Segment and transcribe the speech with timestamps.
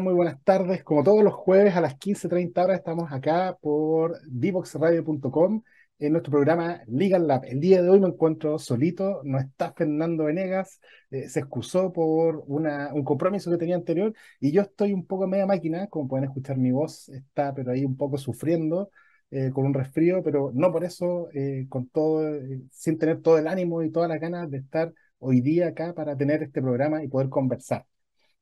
[0.00, 0.82] Muy buenas tardes.
[0.82, 5.62] Como todos los jueves a las 15.30 horas estamos acá por divoxradio.com
[5.98, 7.44] en nuestro programa Legal Lab.
[7.44, 10.80] El día de hoy me encuentro solito, no está Fernando Venegas,
[11.10, 15.46] eh, se excusó por un compromiso que tenía anterior y yo estoy un poco media
[15.46, 18.90] máquina, como pueden escuchar mi voz está pero ahí un poco sufriendo
[19.30, 22.22] eh, con un resfrío, pero no por eso, eh, con todo,
[22.70, 26.16] sin tener todo el ánimo y todas las ganas de estar hoy día acá para
[26.16, 27.86] tener este programa y poder conversar.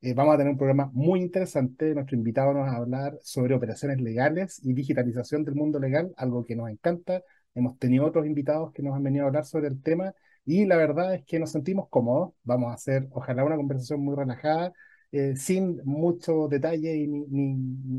[0.04, 1.94] Eh, vamos a tener un programa muy interesante.
[1.94, 6.44] Nuestro invitado nos va a hablar sobre operaciones legales y digitalización del mundo legal, algo
[6.44, 7.22] que nos encanta.
[7.54, 10.12] Hemos tenido otros invitados que nos han venido a hablar sobre el tema
[10.44, 12.32] y la verdad es que nos sentimos cómodos.
[12.42, 14.72] Vamos a hacer, ojalá, una conversación muy relajada,
[15.12, 17.54] eh, sin mucho detalle y ni, ni,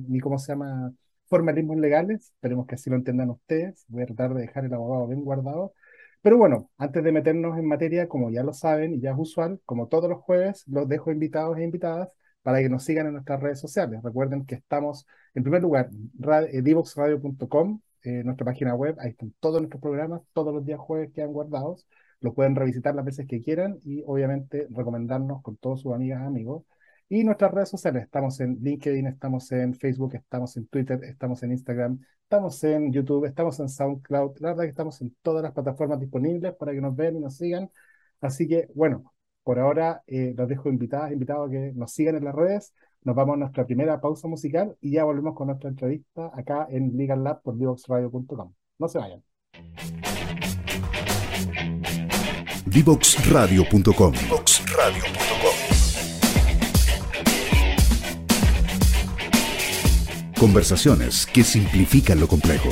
[0.10, 0.94] ni, ¿cómo se llama?,
[1.28, 2.32] formalismos legales.
[2.36, 3.86] Esperemos que así lo entiendan ustedes.
[3.88, 5.74] Voy a tratar de dejar el abogado bien guardado
[6.24, 9.62] pero bueno, antes de meternos en materia, como ya lo saben y ya es usual,
[9.66, 12.10] como todos los jueves, los dejo invitados e invitadas
[12.42, 14.02] para que nos sigan en nuestras redes sociales.
[14.04, 15.90] Recuerden que estamos, en primer lugar,
[16.52, 21.12] eh, divoxradio.com, eh, nuestra página web, ahí están todos nuestros programas, todos los días jueves
[21.14, 21.88] quedan guardados,
[22.22, 26.26] los pueden revisitar las veces que quieran y obviamente recomendarnos con todos sus amigas y
[26.26, 26.64] amigos.
[27.14, 31.52] Y nuestras redes sociales, estamos en LinkedIn, estamos en Facebook, estamos en Twitter, estamos en
[31.52, 36.00] Instagram, estamos en YouTube, estamos en SoundCloud, la verdad que estamos en todas las plataformas
[36.00, 37.70] disponibles para que nos vean y nos sigan.
[38.20, 42.26] Así que, bueno, por ahora eh, los dejo invitadas, invitados a que nos sigan en
[42.26, 42.74] las redes.
[43.04, 46.98] Nos vamos a nuestra primera pausa musical y ya volvemos con nuestra entrevista acá en
[46.98, 48.54] Legal Lab por divoxradio.com.
[48.80, 49.22] No se vayan.
[52.66, 54.14] Divoxradio.com
[60.44, 62.70] Conversaciones que simplifican lo complejo.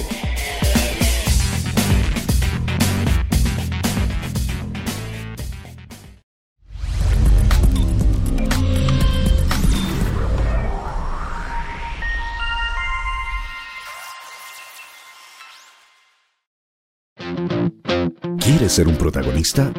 [18.37, 19.71] ¿Quieres ser un protagonista?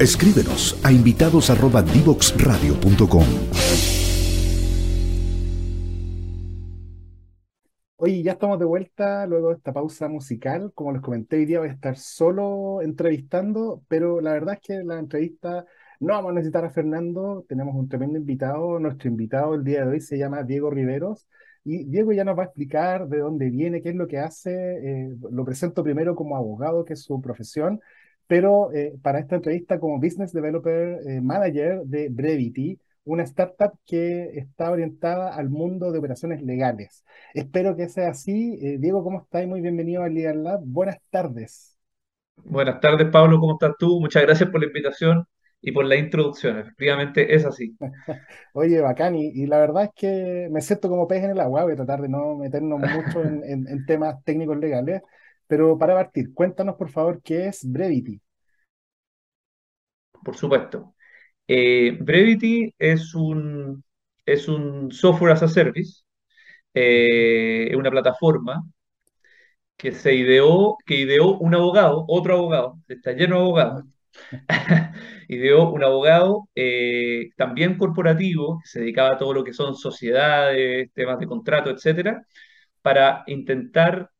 [0.00, 3.24] Escríbenos a invitados@divoxradio.com.
[7.96, 10.72] Oye, ya estamos de vuelta luego de esta pausa musical.
[10.74, 14.82] Como les comenté, hoy día voy a estar solo entrevistando, pero la verdad es que
[14.82, 15.66] la entrevista
[16.00, 18.78] no vamos a necesitar a Fernando, tenemos un tremendo invitado.
[18.78, 21.26] Nuestro invitado el día de hoy se llama Diego Riveros.
[21.62, 24.50] Y Diego ya nos va a explicar de dónde viene, qué es lo que hace.
[24.50, 27.80] Eh, lo presento primero como abogado, que es su profesión,
[28.30, 34.30] pero eh, para esta entrevista como Business Developer eh, Manager de Brevity, una startup que
[34.38, 37.04] está orientada al mundo de operaciones legales.
[37.34, 38.56] Espero que sea así.
[38.62, 39.44] Eh, Diego, ¿cómo estás?
[39.48, 40.60] Muy bienvenido al Legal Lab.
[40.62, 41.76] Buenas tardes.
[42.36, 43.40] Buenas tardes, Pablo.
[43.40, 43.98] ¿Cómo estás tú?
[43.98, 45.26] Muchas gracias por la invitación
[45.60, 46.56] y por la introducción.
[46.56, 47.76] Efectivamente es así.
[48.54, 49.16] Oye, bacán.
[49.16, 51.64] Y, la verdad es que me siento como pez en el agua.
[51.64, 55.02] Voy a tratar de no meternos mucho en temas técnicos legales.
[55.50, 58.20] Pero para partir, cuéntanos por favor qué es Brevity.
[60.24, 60.94] Por supuesto.
[61.48, 63.84] Eh, Brevity es un,
[64.26, 66.04] es un software as a service,
[66.74, 68.64] eh, una plataforma
[69.76, 73.84] que se ideó, que ideó un abogado, otro abogado, está lleno de abogados,
[75.28, 80.90] ideó un abogado eh, también corporativo, que se dedicaba a todo lo que son sociedades,
[80.94, 82.22] temas de contrato, etcétera,
[82.82, 84.10] para intentar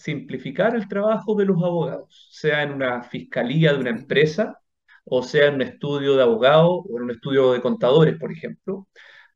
[0.00, 4.60] simplificar el trabajo de los abogados, sea en una fiscalía de una empresa,
[5.04, 8.88] o sea en un estudio de abogados o en un estudio de contadores, por ejemplo,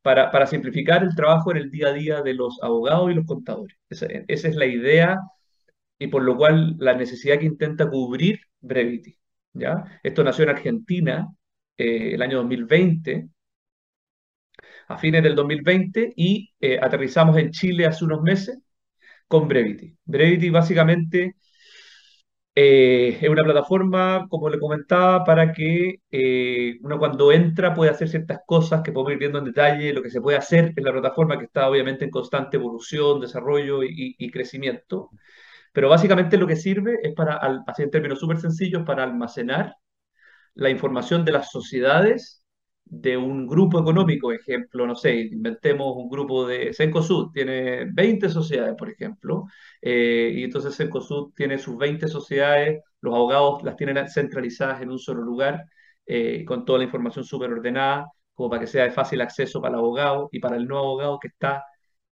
[0.02, 3.26] para, para, simplificar el trabajo en el día a día de los abogados y los
[3.26, 3.76] contadores.
[3.90, 5.20] Esa, es la idea
[5.98, 9.18] y por lo cual la necesidad que intenta cubrir Brevity.
[9.54, 9.84] ¿ya?
[10.02, 11.28] Esto nació en Argentina
[11.76, 13.28] eh, el año 2020,
[14.88, 18.63] a fines del 2020, y eh, aterrizamos en Chile hace unos meses
[19.28, 19.96] con Brevity.
[20.04, 21.36] Brevity básicamente
[22.56, 28.08] eh, es una plataforma, como le comentaba, para que eh, uno cuando entra puede hacer
[28.08, 30.92] ciertas cosas que podemos ir viendo en detalle, lo que se puede hacer en la
[30.92, 35.10] plataforma que está obviamente en constante evolución, desarrollo y, crecimiento.
[35.72, 37.36] Pero básicamente lo que sirve es para,
[37.66, 39.74] así en términos súper sencillos, para almacenar
[40.54, 42.43] la información de las sociedades
[42.84, 48.74] de un grupo económico, ejemplo, no sé, inventemos un grupo de Cencosud, tiene 20 sociedades,
[48.76, 49.46] por ejemplo,
[49.80, 54.98] eh, y entonces Cencosud tiene sus 20 sociedades, los abogados las tienen centralizadas en un
[54.98, 55.64] solo lugar,
[56.06, 59.74] eh, con toda la información súper ordenada, como para que sea de fácil acceso para
[59.74, 61.64] el abogado y para el nuevo abogado que está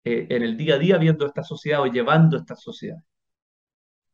[0.05, 2.99] eh, en el día a día viendo esta sociedad o llevando esta sociedad.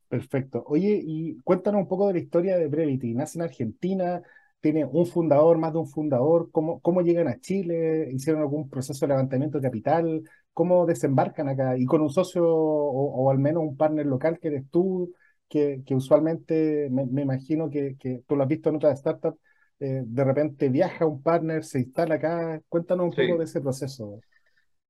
[0.08, 0.64] Perfecto.
[0.66, 3.14] Oye, y cuéntanos un poco de la historia de Brevity.
[3.14, 4.22] Nace en Argentina,
[4.60, 8.08] tiene un fundador, más de un fundador, ¿cómo, cómo llegan a Chile?
[8.12, 10.22] ¿Hicieron algún proceso de levantamiento de capital?
[10.52, 11.76] ¿Cómo desembarcan acá?
[11.78, 15.12] Y con un socio o, o al menos un partner local que eres tú,
[15.49, 19.38] que, que usualmente me, me imagino que, que, tú lo has visto en otras startups,
[19.81, 22.60] eh, de repente viaja un partner, se instala acá.
[22.69, 24.22] Cuéntanos un poco de ese proceso.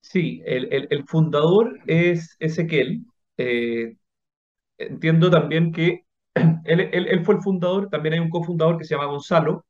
[0.01, 3.05] sí, el, el- el fundador es Ezequiel.
[3.37, 3.97] Eh,
[4.79, 6.07] entiendo también que
[6.65, 9.65] él, fue el fundador, también hay un cofundador que se llama Gonzalo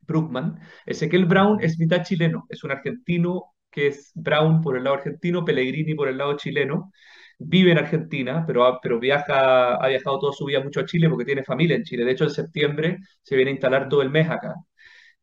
[0.00, 0.58] Bruckman.
[0.86, 5.44] Ezequiel Brown es mitad chileno, es un argentino que es Brown por el lado argentino,
[5.44, 6.92] Pellegrini por el lado chileno.
[7.38, 11.44] Vive en Argentina, pero, viaja, ha viajado toda su vida mucho a Chile porque tiene
[11.44, 12.04] familia en Chile.
[12.04, 14.54] De hecho, en septiembre se viene a instalar todo el mes acá.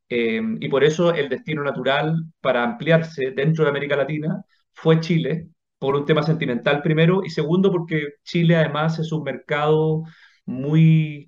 [0.10, 4.44] Eh, y por eso el destino natural para ampliarse dentro de América Latina
[4.74, 5.50] fue Chile,
[5.80, 10.04] por un tema sentimental primero, y segundo porque Chile además es un mercado
[10.46, 11.28] muy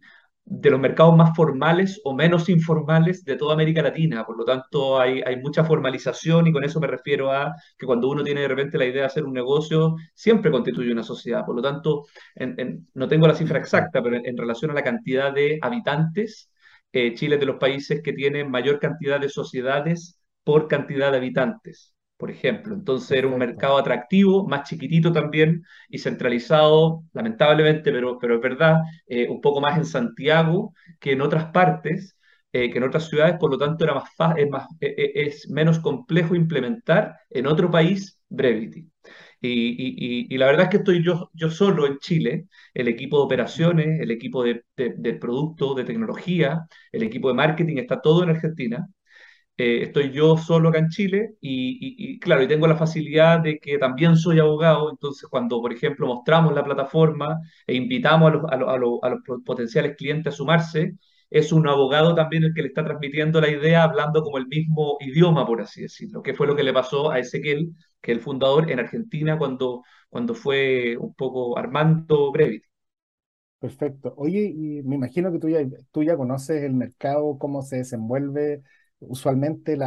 [0.49, 4.25] de los mercados más formales o menos informales de toda América Latina.
[4.25, 8.07] Por lo tanto, hay, hay mucha formalización y con eso me refiero a que cuando
[8.09, 11.45] uno tiene de repente la idea de hacer un negocio, siempre constituye una sociedad.
[11.45, 12.05] Por lo tanto,
[12.35, 15.59] en- en- no tengo la cifra exacta, pero en en relación a la cantidad de
[15.61, 16.49] habitantes,
[16.93, 21.17] eh, Chile es de los países que tiene mayor cantidad de sociedades por cantidad de
[21.17, 22.73] habitantes, por ejemplo.
[22.73, 28.81] Entonces era un mercado atractivo, más chiquitito también y centralizado, lamentablemente, pero, pero es verdad,
[29.07, 32.17] eh, un poco más en Santiago que en otras partes,
[32.53, 35.79] eh, que en otras ciudades, por lo tanto era más es, más, eh, es menos
[35.79, 38.89] complejo implementar en otro país Brevity.
[39.41, 42.87] Y, y- y- y la verdad es que estoy yo, yo solo en Chile, el
[42.87, 47.77] equipo de operaciones, el equipo de, de, de producto, de tecnología, el equipo de marketing,
[47.77, 48.87] está todo en Argentina.
[49.59, 53.77] Eh, estoy yo solo acá en Chile y, claro, y tengo la facilidad de que
[53.79, 58.77] también soy abogado, entonces cuando, por ejemplo, mostramos la plataforma e invitamos a los, a
[58.77, 60.95] los- a los- potenciales clientes a sumarse,
[61.29, 64.97] es un abogado también el que le está transmitiendo la idea hablando como el mismo
[65.01, 68.23] idioma, por así decirlo, que fue lo que le pasó a Ezequiel, que es el
[68.23, 72.67] fundador en Argentina cuando, cuando fue un poco Armando Brevity.
[73.59, 74.13] Perfecto.
[74.17, 75.59] Oye, y me imagino que tú ya,
[75.91, 78.61] tú ya conoces el mercado, cómo se desenvuelve.
[78.99, 79.77] Usualmente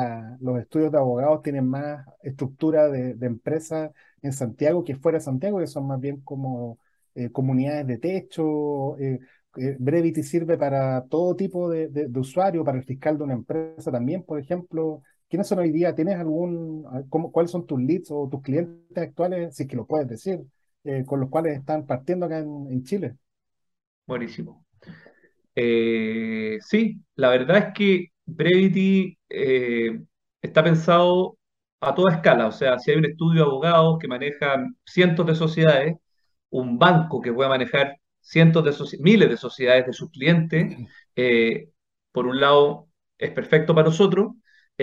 [0.41, 3.93] los estudios de abogados tienen más estructura de, de empresa
[4.23, 6.79] en Santiago que fuera de Santiago, que son más bien como
[7.15, 8.97] eh, comunidades de techo.
[8.99, 9.19] eh,
[9.57, 13.91] eh, Brevity sirve para todo tipo de, de, usuario, para el fiscal de una empresa
[13.91, 15.03] también, por ejemplo.
[15.29, 15.95] ¿Quiénes son hoy día?
[15.95, 19.77] ¿Tienes algún, ah, cómo- cuáles son tus leads o tus clientes actuales, si es que
[19.77, 20.41] lo puedes decir,
[21.07, 23.17] con los cuales están partiendo acá en en Chile?
[24.07, 24.65] Buenísimo.
[26.63, 30.01] Sí, la verdad es que Brevity eh,
[30.43, 31.39] está pensado
[31.81, 32.47] a toda escala.
[32.47, 35.97] O sea, si hay un estudio de abogados que maneja cientos de sociedades,
[36.51, 40.77] un banco que pueda manejar cientos de miles de sociedades de sus clientes,
[41.17, 41.71] eh,
[42.13, 44.33] por un lado es perfecto para nosotros.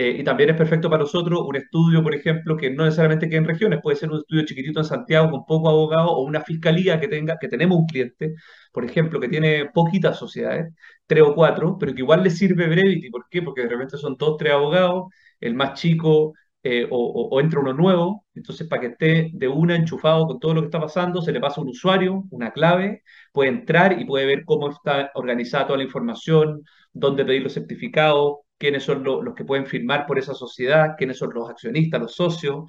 [0.00, 3.38] Eh, y también es perfecto para nosotros un estudio, por ejemplo, que no necesariamente quede
[3.38, 7.00] en regiones, puede ser un estudio chiquitito en Santiago con pocos abogados o una fiscalía
[7.00, 8.34] que tenga, que tenemos un cliente
[8.72, 10.72] por ejemplo, que tiene poquitas sociedades,
[11.06, 13.10] tres o cuatro, pero que igual le sirve Brevity.
[13.10, 13.42] ¿Por qué?
[13.42, 15.04] Porque de repente son dos, tres abogados,
[15.40, 19.76] el más chico eh, o- o entra uno nuevo, entonces para que esté de una
[19.76, 23.02] enchufado con todo lo que está pasando, se le pasa un usuario, una clave,
[23.32, 26.62] puede entrar y puede ver cómo está organizada toda la información,
[26.92, 31.18] dónde pedir los certificados, quiénes son lo- los que pueden firmar por esa sociedad, quiénes
[31.18, 32.64] son los accionistas, los socios,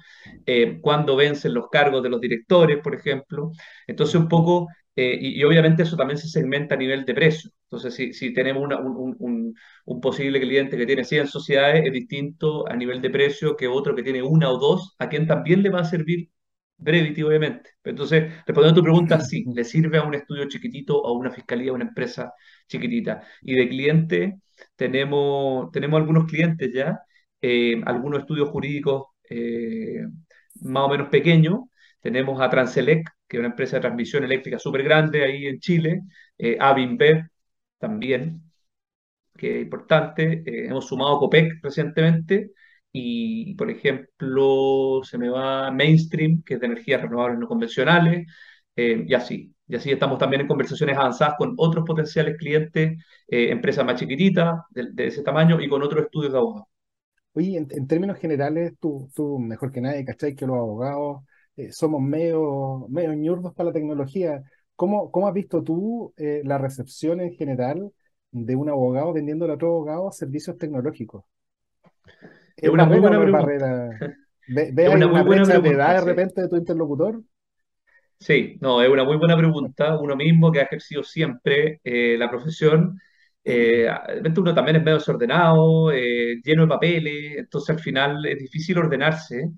[0.46, 3.52] eh, cuándo vencen los cargos de los directores, por ejemplo.
[3.86, 7.50] Entonces, un poco eh, y, obviamente eso también se segmenta a nivel de precio.
[7.64, 9.54] Entonces, si, si tenemos un-
[9.84, 13.94] un posible cliente que tiene 100 sociedades, es distinto a nivel de precio que otro
[13.94, 16.28] que tiene una o dos, a quien también le va a servir
[16.80, 17.70] Brevity, obviamente.
[17.84, 21.70] Entonces, respondiendo a tu pregunta, sí, le sirve a un estudio chiquitito a una fiscalía,
[21.70, 22.32] a una empresa
[22.68, 23.22] chiquitita.
[23.42, 24.40] Y de cliente,
[24.76, 27.00] tenemos, tenemos algunos clientes ya,
[27.40, 30.04] eh, algunos estudios jurídicos eh,
[30.62, 31.60] más o menos pequeños.
[32.00, 36.00] Tenemos a Transelec, que es una empresa de transmisión eléctrica súper grande ahí en Chile,
[36.38, 36.56] eh,
[37.78, 38.42] también,
[39.36, 40.42] que es importante.
[40.46, 42.52] Eh, hemos sumado Copec recientemente
[42.92, 48.26] y, por ejemplo, se me va Mainstream, que es de energías renovables no convencionales,
[48.76, 49.54] eh, y así.
[49.68, 54.60] Y así estamos también en conversaciones avanzadas con otros potenciales clientes, eh, empresas más chiquititas
[54.70, 56.68] de, ese tamaño y con otros estudios de abogados.
[57.34, 60.34] Oye, en, términos generales, tú, mejor que nadie, ¿cachai?
[60.34, 61.22] Que los abogados
[61.56, 64.42] eh, somos medio, medio ñurdos para la tecnología.
[64.74, 67.92] ¿Cómo, cómo has visto tú la recepción en general
[68.32, 71.24] de un abogado vendiéndole a otro abogado servicios tecnológicos?
[72.60, 73.28] Es ¿Es una muy buena pregunta.
[73.28, 74.00] barrera?
[74.46, 77.22] ¿Ve, ve una muy buena brecha de edad pregunta, de repente de tu interlocutor?
[78.18, 79.98] Sí, no, es una muy buena pregunta.
[79.98, 83.00] Uno mismo que ha ejercido siempre eh, la profesión
[83.42, 88.24] Eh, de repente uno también es medio desordenado, eh, lleno de papeles, entonces al final
[88.26, 89.50] es difícil ordenarse.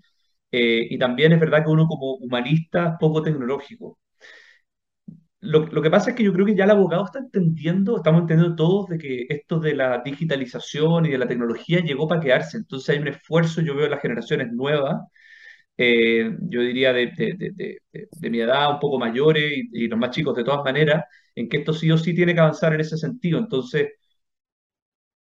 [0.52, 3.98] eh, y también es verdad que uno como humanista es poco tecnológico.
[5.42, 8.20] Lo, lo que pasa es que yo creo que ya el abogado está entendiendo, estamos
[8.22, 12.56] entendiendo todos de que esto de la digitalización y de la tecnología llegó para quedarse.
[12.58, 15.00] Entonces hay un esfuerzo, yo veo las generaciones nuevas,
[15.78, 17.36] eh, yo diría de, de-
[18.12, 21.48] de- mi edad, un poco mayores y, y los más chicos de todas maneras, en
[21.48, 23.38] que esto sí o sí tiene que avanzar en ese sentido.
[23.38, 23.90] Entonces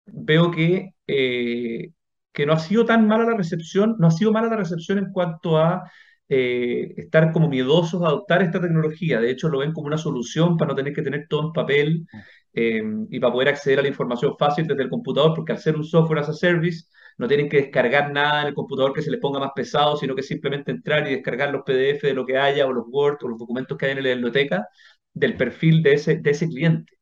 [0.05, 1.91] veo que, eh,
[2.33, 5.11] que no ha sido tan mala la recepción, no ha sido mala la recepción en
[5.11, 5.89] cuanto a
[6.29, 9.19] eh, estar como miedosos a adoptar esta tecnología.
[9.19, 12.07] De hecho, lo ven como una solución para no tener que tener todo en papel
[12.53, 15.75] eh, y para poder acceder a la información fácil desde el computador, porque al ser
[15.75, 16.85] un software as a service,
[17.17, 20.15] no tienen que descargar nada en el computador que se les ponga más pesado, sino
[20.15, 23.27] que simplemente entrar y descargar los PDF de lo que haya, o los Word, o
[23.27, 24.67] los documentos que hay en la biblioteca
[25.13, 26.93] del perfil de ese, de ese cliente.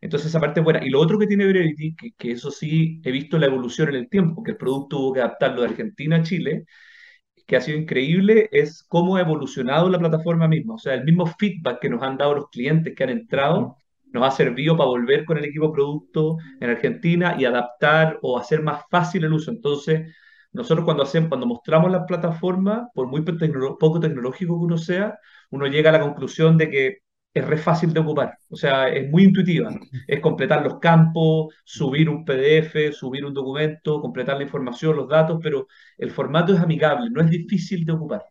[0.00, 0.84] Entonces esa parte es buena.
[0.84, 3.96] Y lo otro que tiene Brevity, que, que eso sí he visto la evolución en
[3.96, 6.66] el tiempo, que el producto hubo que adaptarlo de Argentina a Chile,
[7.46, 10.74] que ha sido increíble, es cómo ha evolucionado la plataforma misma.
[10.74, 13.76] O sea, el mismo feedback que nos han dado los clientes que han entrado,
[14.12, 18.62] nos ha servido para volver con el equipo producto en Argentina y adaptar o hacer
[18.62, 19.50] más fácil el uso.
[19.50, 20.14] Entonces,
[20.52, 25.18] nosotros cuando hacemos, cuando mostramos la plataforma, por muy tecno- poco tecnológico que uno sea,
[25.50, 26.98] uno llega a la conclusión de que
[27.34, 28.38] es re fácil de ocupar.
[28.48, 29.70] O sea, es muy intuitiva
[30.06, 35.40] es completar los campos, subir un PDF, subir un documento, completar la información, los datos,
[35.42, 35.66] pero
[35.98, 38.22] el formato es amigable, no es difícil de ocupar.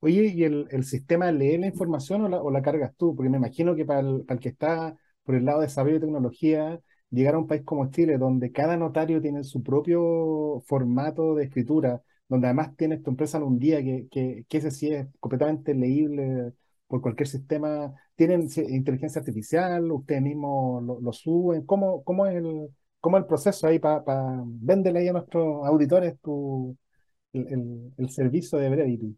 [0.00, 3.16] Oye, ¿y el, el sistema lee la información o la, cargas tú?
[3.16, 6.80] Porque me imagino que para el, que está por el lado de saber y tecnología,
[7.10, 12.02] llegar a un país como Chile, donde cada notario tiene su propio formato de escritura,
[12.28, 16.52] donde además tienes tu empresa en un día que, que ese sí es completamente leíble
[16.86, 19.90] por cualquier sistema, ¿tienen inteligencia artificial?
[19.92, 21.64] ¿Ustedes mismos lo, suben?
[21.66, 22.68] ¿Cómo, cómo es el,
[23.00, 26.76] cómo es el proceso ahí para pa, véndele ahí a nuestros auditores tu,
[27.32, 29.16] el, el, servicio de Brevity?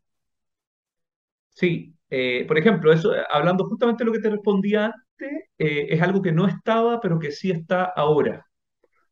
[1.50, 6.02] Sí, eh, por ejemplo, eso, hablando justamente de lo que te respondía antes, eh, es
[6.02, 8.46] algo que no estaba, pero que sí está ahora.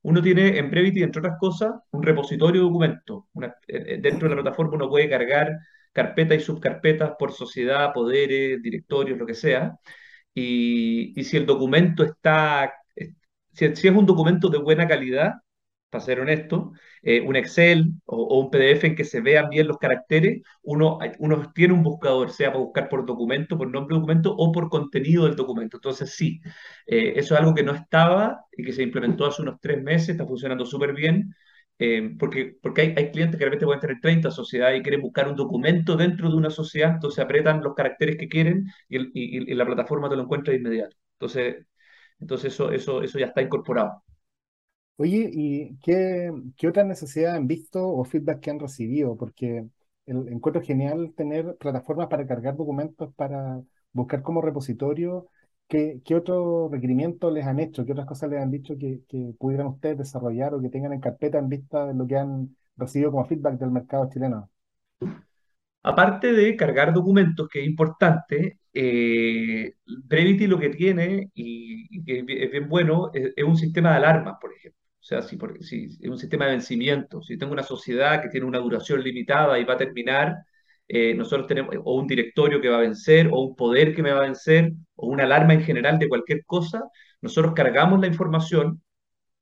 [0.02, 3.24] Uno tiene en Brevity, entre otras cosas, un repositorio de documentos.
[3.68, 5.50] Eh, dentro de la plataforma uno puede cargar
[5.96, 9.76] carpetas y subcarpetas por sociedad, poderes, directorios, lo que sea.
[10.34, 12.72] Y, si el documento está,
[13.52, 15.34] si, es un documento de buena calidad,
[15.90, 16.72] para ser honesto,
[17.02, 21.52] eh, un Excel o, un PDF en que se vean bien los caracteres, uno, uno
[21.54, 25.24] tiene un buscador, sea para buscar por documento, por nombre de documento o por contenido
[25.24, 25.78] del documento.
[25.78, 26.40] Entonces, sí,
[26.86, 30.10] eh, eso es algo que no estaba y que se implementó hace unos tres meses,
[30.10, 31.34] está funcionando súper bien.
[31.78, 35.02] Eh, porque, porque hay, hay clientes que de repente pueden tener 30 sociedades y quieren
[35.02, 39.10] buscar un documento dentro de una sociedad, entonces apretan los caracteres que quieren y, el-
[39.14, 40.96] y- y la plataforma te lo encuentra de inmediato.
[41.14, 41.66] Entonces,
[42.20, 44.02] entonces eso, eso, eso ya está incorporado.
[44.98, 49.16] Oye, ¿y qué, qué otras necesidades han visto o feedback que han recibido?
[49.16, 49.66] Porque
[50.06, 55.28] el, encuentro genial tener plataformas para cargar documentos, para buscar como repositorio.
[55.68, 57.84] ¿Qué, qué otros requerimientos les han hecho?
[57.84, 61.00] ¿Qué otras cosas les han dicho que, que pudieran ustedes desarrollar o que tengan en
[61.00, 64.48] carpeta en vista de lo que han recibido como feedback del mercado chileno?
[65.82, 72.18] Aparte de cargar documentos, que es importante, eh, Brevity lo que tiene, y, y que
[72.44, 74.80] es bien bueno, es, es un sistema de alarmas, por ejemplo.
[75.00, 78.28] O sea, si, por- si es un sistema de vencimiento, si tengo una sociedad que
[78.30, 80.34] tiene una duración limitada y va a terminar,
[80.88, 84.12] eh, nosotros tenemos o un directorio que va a vencer, o un poder que me
[84.12, 86.82] va a vencer, o una alarma en general de cualquier cosa,
[87.20, 88.82] nosotros cargamos la información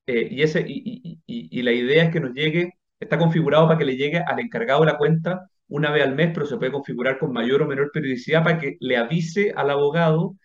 [0.07, 3.79] eh, y, ese, y, y- y- la idea es que nos llegue, está configurado para
[3.79, 6.73] que le llegue al encargado de la cuenta una vez al mes, pero se puede
[6.73, 10.37] configurar con mayor o menor periodicidad para que le avise al abogado,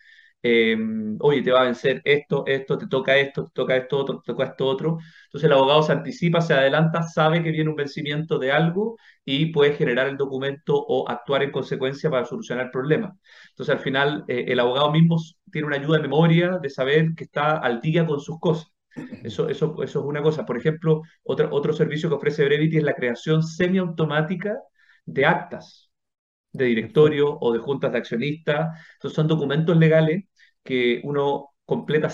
[0.41, 0.77] eh,
[1.19, 4.31] oye, te va a vencer esto, esto, te toca esto, te toca esto otro, te
[4.33, 4.97] toca esto otro.
[5.25, 9.47] Entonces el abogado se anticipa, se adelanta, sabe que viene un vencimiento de algo y
[9.47, 13.15] puede generar el documento o actuar en consecuencia para solucionar el problema.
[13.49, 15.17] Entonces al final eh, el abogado mismo
[15.51, 18.67] tiene una ayuda de memoria de saber que está al día con sus cosas.
[19.23, 20.45] Eso, eso, eso es una cosa.
[20.45, 24.57] Por ejemplo, otro, otro servicio que ofrece Brevity es la creación semiautomática
[25.05, 25.89] de actas
[26.53, 28.77] de directorio o de juntas de accionistas.
[28.95, 30.25] Entonces son documentos legales
[30.63, 32.09] que uno completa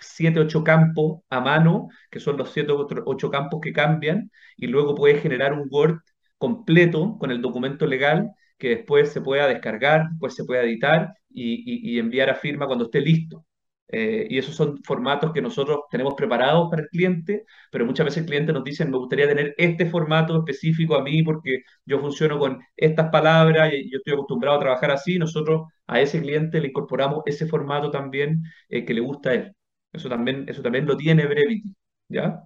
[0.00, 2.72] siete, ocho campos a mano, que son los siete,
[3.06, 5.98] ocho campos que cambian, y luego puede generar un Word
[6.38, 11.98] completo con el documento legal que después se pueda descargar, después se pueda editar y
[11.98, 13.44] enviar a firma cuando esté listo.
[13.88, 18.22] Eh, y esos son formatos que nosotros tenemos preparados para el cliente, pero muchas veces
[18.22, 22.38] el cliente nos dice, me gustaría tener este formato específico a mí porque yo funciono
[22.38, 25.18] con estas palabras y yo estoy acostumbrado a trabajar así.
[25.18, 29.52] Nosotros a ese cliente le incorporamos ese formato también eh, que le gusta a él.
[29.92, 31.74] Eso también, eso también lo tiene Brevity,
[32.08, 32.42] ¿ya?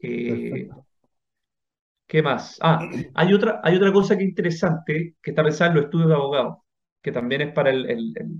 [0.00, 0.68] Eh.
[2.06, 2.58] ¿qué más?
[2.60, 2.80] Ah,
[3.14, 6.14] hay otra, hay otra cosa que es interesante que está pensada en los estudios de
[6.14, 6.58] abogados,
[7.02, 7.88] que también es para el-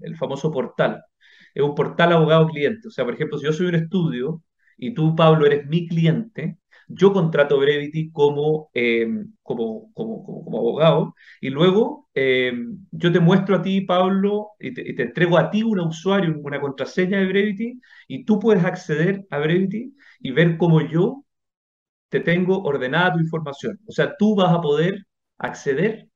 [0.02, 1.02] el famoso portal.
[1.54, 2.88] Es un portal abogado-cliente.
[2.88, 4.42] O sea, por ejemplo, si yo soy un estudio
[4.76, 9.06] y tú, Pablo, eres mi cliente, yo contrato Brevity como, eh,
[9.42, 12.52] como, como, como, abogado y luego eh,
[12.90, 16.34] yo te muestro a ti, Pablo, y te, y te entrego a ti un usuario,
[16.42, 21.24] una contraseña de Brevity y tú puedes acceder a Brevity y ver cómo yo
[22.08, 23.78] te tengo ordenada tu información.
[23.86, 25.06] O sea, tú vas a poder
[25.38, 26.08] acceder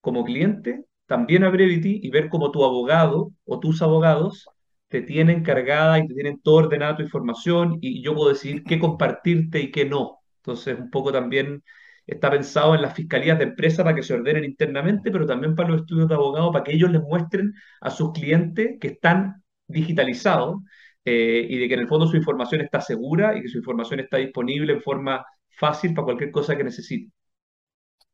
[0.00, 4.46] como cliente también a Brevity y ver cómo tu abogado o tus abogados
[4.88, 8.78] te tienen cargada y te tienen todo ordenada tu información y yo puedo decidir qué
[8.78, 10.20] compartirte y qué no.
[10.38, 11.62] Entonces, un poco también
[12.06, 15.70] está pensado en las fiscalías de empresa para que se ordenen internamente, pero también para
[15.70, 20.62] los estudios de abogados, para que ellos les muestren a sus clientes que están digitalizados
[21.04, 24.00] eh, y de que en el fondo su información está segura y que su información
[24.00, 27.12] está disponible en forma fácil para cualquier cosa que necesite.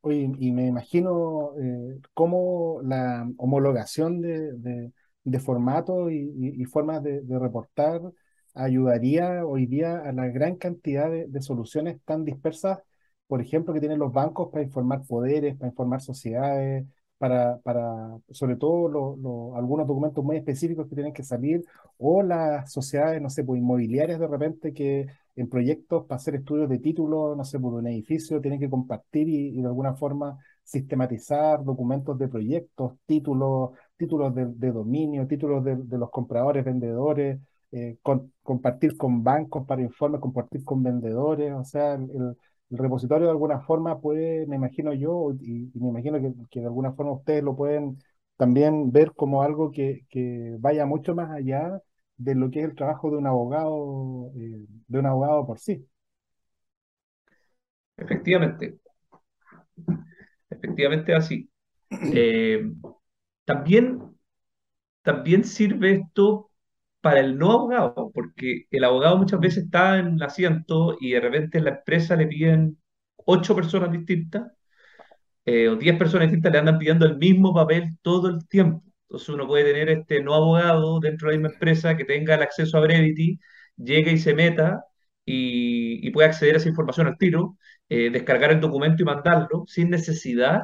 [0.00, 4.92] Oye, y me imagino eh, cómo la homologación de,
[5.24, 6.16] de formatos y,
[6.62, 8.00] y- formas de, reportar
[8.54, 12.78] ayudaría hoy día a la gran cantidad de, soluciones tan dispersas,
[13.26, 16.86] por ejemplo, que tienen los bancos para informar poderes, para informar sociedades,
[17.18, 21.64] para, para sobre todo lo- algunos documentos muy específicos que tienen que salir,
[21.98, 25.06] o las sociedades, no sé, pues inmobiliarias de repente que
[25.36, 29.28] en proyectos para hacer estudios de título, no sé, por un edificio, tienen que compartir
[29.28, 35.64] y, y de alguna forma sistematizar documentos de proyectos, títulos, títulos de, de dominio, títulos
[35.64, 37.40] de, de los compradores, vendedores,
[37.72, 37.96] eh,
[38.42, 42.36] compartir con bancos para informes, compartir con vendedores, o sea, el, el-
[42.74, 46.66] repositorio de alguna forma puede, me imagino yo, y, y me imagino que, que de
[46.66, 47.98] alguna forma ustedes lo pueden
[48.38, 51.80] también ver como algo que, que vaya mucho más allá
[52.16, 55.86] de lo que es el trabajo de un abogado, eh, de un abogado por sí.
[57.96, 58.78] Efectivamente,
[60.50, 61.48] efectivamente así.
[62.10, 62.62] Eh,
[63.54, 64.00] también,
[65.02, 66.50] también sirve esto
[67.00, 71.20] para el no abogado, porque el abogado muchas veces está en el asiento y de
[71.20, 72.78] repente en la empresa le piden
[73.26, 74.52] ocho personas distintas
[75.44, 78.82] eh, o 10 personas distintas le andan pidiendo el mismo papel todo el tiempo.
[79.04, 82.42] Entonces uno puede tener este no abogado dentro de la misma empresa que tenga el
[82.42, 83.38] acceso a Brevity,
[83.76, 84.84] llegue y se meta
[85.24, 89.90] y, y acceder a esa información al tiro, eh, descargar el documento y mandarlo sin
[89.90, 90.62] necesidad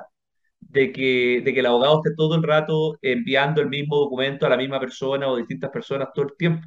[0.60, 4.50] de que, de que el abogado esté todo el rato enviando el mismo documento a
[4.50, 6.66] la misma persona o distintas personas todo el tiempo.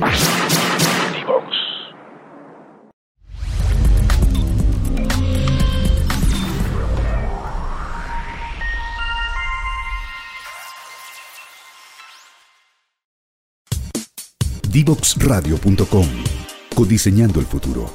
[14.76, 16.06] Divoxradio.com.
[16.76, 17.86] Codiseñando el futuro.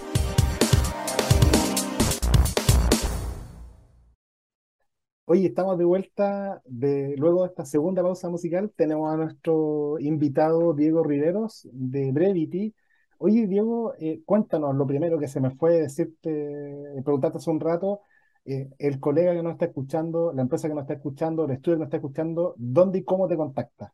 [5.27, 8.73] Oye, estamos de vuelta luego de esta segunda pausa musical.
[8.75, 12.75] Tenemos a nuestro invitado Diego Riveros de Brevity.
[13.19, 17.61] Oye, Diego, eh, cuéntanos lo primero que se me fue decirte, eh, preguntarte hace un
[17.61, 18.01] rato,
[18.47, 21.77] eh, el colega que nos está escuchando, la empresa que nos está escuchando, el estudio
[21.77, 23.93] que nos está escuchando, ¿dónde y cómo te contacta?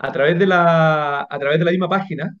[0.00, 2.34] A través de la, a través de la misma página,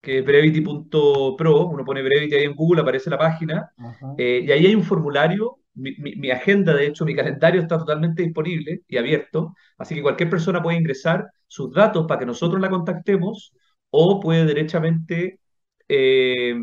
[0.00, 3.70] que es brevity.pro, uno pone Brevity ahí en Google, aparece la página,
[4.16, 7.78] eh, y ahí hay un formulario, mi, mi- mi agenda, de hecho, mi calendario está
[7.78, 12.60] totalmente disponible y abierto, así que cualquier persona puede ingresar sus datos para que nosotros
[12.60, 13.54] la contactemos
[13.90, 15.40] o puede derechamente
[15.88, 16.54] eh,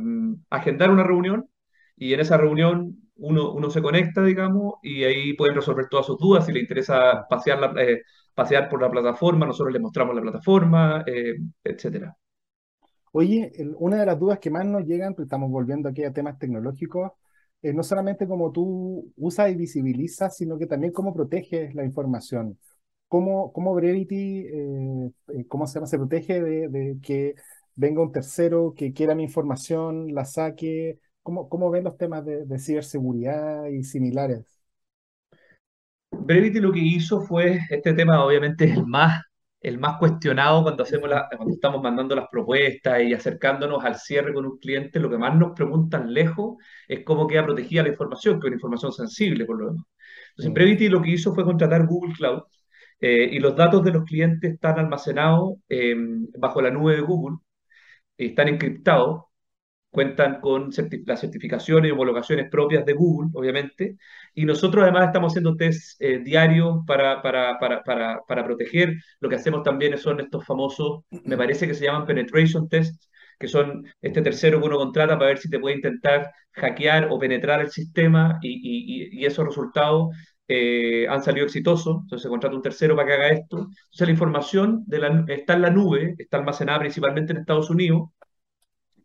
[0.49, 1.49] agendar una reunión
[1.95, 6.17] y en esa reunión uno, uno se conecta, digamos, y ahí pueden resolver todas sus
[6.17, 6.45] dudas.
[6.45, 8.01] Si le interesa pasear, la, eh,
[8.33, 12.15] pasear por la plataforma, nosotros les mostramos la plataforma, eh, etcétera.
[13.13, 16.39] Oye, una de las dudas que más nos llegan, pues estamos volviendo aquí a temas
[16.39, 17.11] tecnológicos,
[17.61, 22.57] es no solamente cómo tú usas y visibilizas, sino que también cómo proteges la información.
[23.07, 25.11] ¿Cómo, cómo Brevity, eh,
[25.49, 27.35] cómo se llama, se protege de, que
[27.75, 32.59] venga un tercero que quiera mi información, la saque, ¿Cómo, cómo ven los temas de
[32.59, 34.60] ciberseguridad y similares?
[36.25, 39.21] Brevity lo que hizo fue, este tema obviamente es el más,
[39.61, 44.33] el más cuestionado cuando, hacemos la, cuando estamos mandando las propuestas y acercándonos al cierre
[44.33, 46.57] con un cliente, lo que más nos preguntan lejos
[46.87, 49.85] es cómo queda protegida la información, que es una información sensible por lo demás.
[50.31, 52.43] Entonces, Brevity lo que hizo fue contratar Google Cloud
[52.99, 55.95] eh, y los datos de los clientes están almacenados eh,
[56.37, 57.37] bajo la nube de Google,
[58.17, 59.23] están encriptados
[59.91, 60.71] cuentan con
[61.05, 63.97] las certificaciones y homologaciones propias de Google, obviamente,
[64.33, 68.95] y nosotros además estamos haciendo test eh, diarios para, para, para, para, proteger.
[69.19, 73.47] Lo que hacemos también son estos famosos, me parece que se llaman penetration tests, que
[73.47, 77.61] son este tercero que uno contrata para ver si te puede intentar hackear o penetrar
[77.61, 80.09] el sistema y, y, y esos resultados
[80.47, 83.57] eh, han salido exitosos, entonces se contrata un tercero para que haga esto.
[83.57, 88.09] Entonces la información de la, está en la nube, está almacenada principalmente en Estados Unidos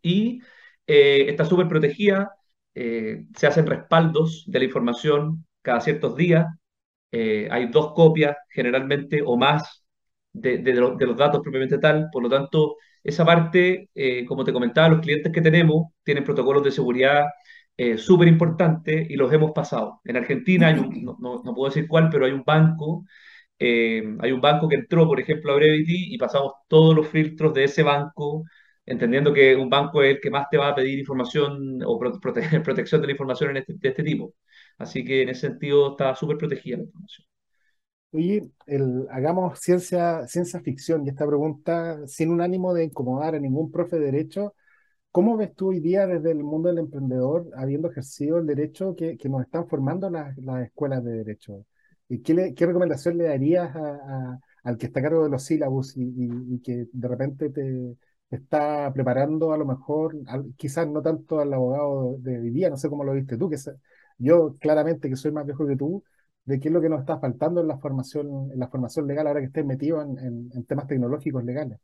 [0.03, 0.41] y
[0.87, 2.31] eh, está súper protegida,
[2.75, 6.47] eh, se hacen respaldos de la información cada ciertos días,
[7.13, 9.85] eh, hay dos copias generalmente o más
[10.33, 13.89] de, de, los datos propiamente tal, por lo tanto, esa parte,
[14.27, 17.27] como te comentaba, los clientes que tenemos tienen protocolos de seguridad
[17.97, 20.01] súper importantes y los hemos pasado.
[20.05, 23.05] En Argentina, hay no, no, no, puedo decir cuál, pero hay un banco
[23.59, 27.65] hay un banco que entró, por ejemplo, a Brevity y pasamos todos los filtros de
[27.65, 28.45] ese banco
[28.87, 33.01] entendiendo que un banco es el que más te va a pedir información o protección
[33.01, 34.35] de la información este, de este tipo.
[34.79, 37.27] Así que en ese sentido está súper protegida la información.
[38.13, 38.51] Oye,
[39.11, 43.99] hagamos ciencia, ciencia ficción y esta pregunta sin un ánimo de incomodar a ningún profe
[43.99, 44.55] de derecho.
[45.11, 49.19] ¿Cómo ves tú hoy día desde el mundo del emprendedor, habiendo ejercido el derecho que,
[49.29, 51.67] nos están formando las, las escuelas de derecho?
[52.09, 53.75] ¿Y qué, qué recomendación le darías
[54.63, 57.97] al que está a cargo de los sílabos y que de repente te,
[58.31, 60.15] está preparando a lo mejor,
[60.57, 63.57] quizás no tanto al abogado de hoy día, no sé cómo lo viste tú, que
[64.19, 66.03] yo claramente que soy más viejo que tú,
[66.45, 69.27] de qué es lo que nos está faltando en la formación, en la formación legal
[69.27, 71.79] ahora que estés metido en, temas tecnológicos legales.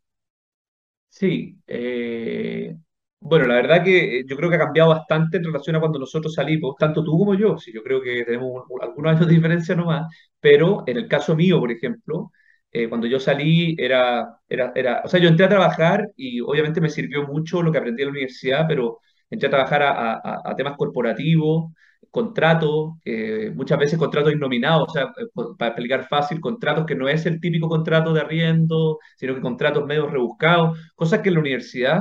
[1.08, 2.74] Sí, eh,
[3.20, 6.34] bueno, la verdad que yo creo que ha cambiado bastante en relación a cuando nosotros
[6.34, 10.06] salimos, tanto tú como yo, sí, yo creo que tenemos algunos años de diferencia nomás,
[10.40, 12.32] pero en el caso mío, por ejemplo,
[12.72, 16.80] eh, cuando yo salí era, era, era, o sea, yo entré a trabajar y obviamente
[16.80, 20.56] me sirvió mucho lo que aprendí en la universidad, pero entré a trabajar a, a,
[20.56, 21.72] temas corporativos,
[22.10, 25.26] contratos, eh, muchas veces contratos innominados, o sea, eh,
[25.58, 29.86] para explicar fácil, contratos que no es el típico contrato de arriendo, sino que contratos
[29.86, 32.00] medio rebuscados, cosas que en la universidad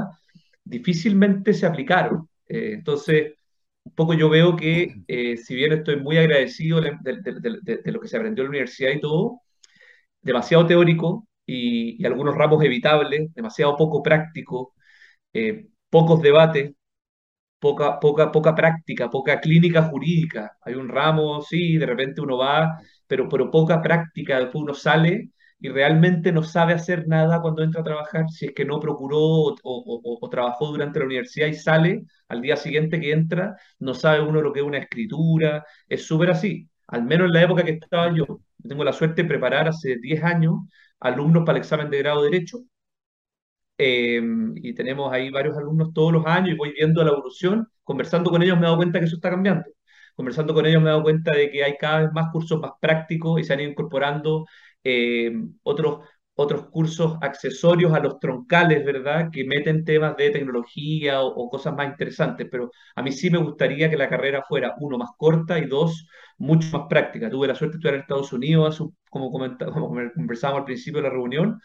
[0.63, 2.29] difícilmente se aplicaron.
[2.47, 3.33] entonces,
[3.83, 4.93] un poco yo veo que,
[5.43, 8.91] si bien estoy muy agradecido de, de, de, lo que se aprendió en la universidad
[8.91, 9.41] y todo,
[10.21, 14.73] demasiado teórico y, algunos ramos evitables, demasiado poco práctico,
[15.33, 16.73] eh, pocos debates,
[17.59, 20.57] poca, poca, poca práctica, poca clínica jurídica.
[20.63, 25.31] Hay un ramo, sí, de repente uno va, pero, pero poca práctica, después uno sale
[25.59, 29.19] y realmente no sabe hacer nada cuando entra a trabajar, si es que no procuró
[29.19, 34.21] o, o, trabajó durante la universidad y sale al día siguiente que entra, no sabe
[34.21, 37.71] uno lo que es una escritura, es súper así, al menos en la época que
[37.73, 40.55] estaba yo tengo la suerte de preparar hace 10 años
[40.99, 42.59] alumnos para el examen de grado de Derecho.
[43.77, 44.21] Eh,
[44.57, 47.67] y tenemos ahí varios alumnos todos los años y voy viendo la evolución.
[47.83, 49.65] Conversando con ellos me he dado cuenta que eso está cambiando.
[50.15, 52.71] Conversando con ellos me he dado cuenta de que hay cada vez más cursos más
[52.79, 54.45] prácticos y se han ido incorporando
[54.83, 55.31] eh,
[55.63, 59.29] otros, otros cursos accesorios a los troncales, ¿verdad?
[59.31, 63.89] Que meten temas de tecnología o, cosas más interesantes, pero a mí sí me gustaría
[63.89, 67.29] que la carrera fuera, uno, más corta y dos, mucho más práctica.
[67.29, 69.49] Tuve la suerte de estudiar en Estados Unidos, como, como
[70.15, 71.59] conversábamos al principio de la reunión,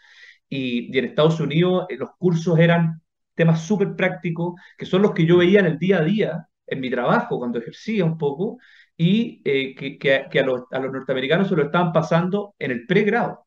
[0.49, 3.01] y, y en Estados Unidos eh, los cursos eran
[3.35, 6.81] temas súper prácticos, que son los que yo veía en el día a día, en
[6.81, 8.57] mi trabajo, cuando ejercía un poco,
[8.95, 12.71] y eh, que, que, que a, los, a los norteamericanos se lo estaban pasando en
[12.71, 13.46] el pregrado.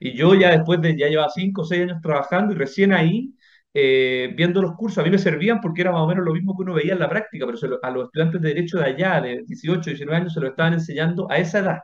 [0.00, 3.34] Y yo ya después de, ya llevaba 5 o 6 años trabajando y recién ahí,
[3.74, 6.56] eh, viendo los cursos, a mí me servían porque era más o menos lo mismo
[6.56, 9.42] que uno veía en la práctica, pero a los estudiantes de derecho de allá, de
[9.46, 11.78] 18, 19 años, se lo estaban enseñando a esa edad,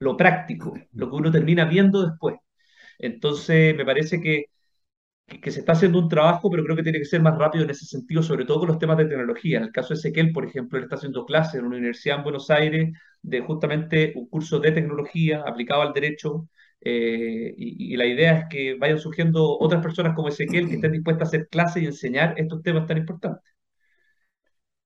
[0.00, 2.36] lo práctico, lo que uno termina viendo después.
[2.98, 4.46] Entonces, me parece que
[5.26, 7.70] que, se está haciendo un trabajo, pero creo que tiene que ser más rápido en
[7.70, 9.58] ese sentido, sobre todo con los temas de tecnología.
[9.58, 12.24] En el caso de Ezequiel, por ejemplo, él está haciendo clases en una universidad en
[12.24, 16.48] Buenos Aires de justamente un curso de tecnología aplicado al derecho.
[16.80, 21.26] Eh, y, la idea es que vayan surgiendo otras personas como Ezequiel que estén dispuestas
[21.26, 23.52] a hacer clases y enseñar estos temas tan importantes.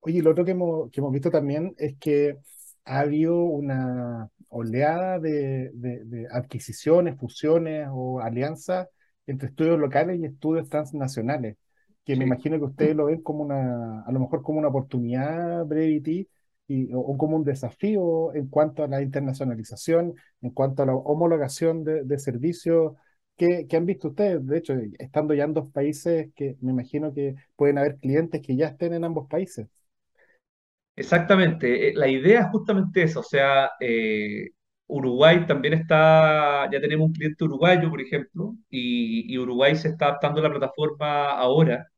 [0.00, 2.38] Oye, lo otro que hemos, que hemos visto también es que
[2.84, 8.88] ha habido una oleada de, de adquisiciones, fusiones o alianzas
[9.26, 11.56] entre estudios locales y estudios transnacionales,
[12.04, 15.64] que me imagino que ustedes lo ven como una, a lo mejor como una oportunidad,
[15.66, 16.28] Brevity,
[16.70, 21.82] y, o, como un desafío en cuanto a la internacionalización, en cuanto a la homologación
[21.82, 22.92] de, servicios.
[23.36, 24.46] ¿Qué, han visto ustedes?
[24.46, 28.54] De hecho, estando ya en dos países, que me imagino que pueden haber clientes que
[28.54, 29.66] ya estén en ambos países.
[30.94, 34.50] Exactamente, eh, la idea es justamente eso, o sea, eh,
[34.86, 40.40] Uruguay también está, ya tenemos un cliente uruguayo, por ejemplo, y, Uruguay se está adaptando
[40.40, 41.89] a la plataforma ahora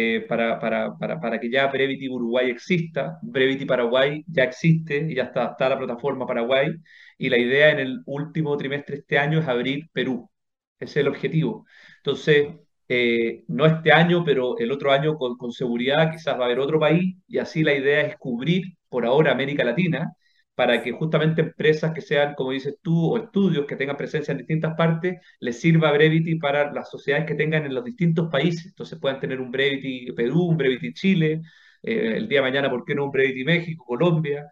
[0.00, 3.18] eh, para, para, para, para, que ya Brevity Uruguay exista.
[3.22, 6.70] Brevity Paraguay ya existe y ya está adaptada la plataforma Paraguay.
[7.18, 10.30] Y la idea en el último trimestre de este año es abrir Perú.
[10.78, 11.66] Ese es el objetivo.
[11.96, 12.48] Entonces,
[12.88, 16.60] eh, no este año, pero el otro año con, con seguridad quizás va a haber
[16.60, 20.12] otro país y así la idea es cubrir por ahora América Latina
[20.58, 24.38] para que justamente empresas que sean, como dices tú, o estudios que tengan presencia en
[24.38, 28.66] distintas partes, les sirva Brevity para las sociedades que tengan en los distintos países.
[28.66, 31.42] Entonces puedan tener un Brevity Perú, un Brevity Chile,
[31.80, 34.50] eh, el día de mañana, ¿por qué no un Brevity México, Colombia?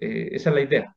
[0.00, 0.96] Eh, esa es la idea.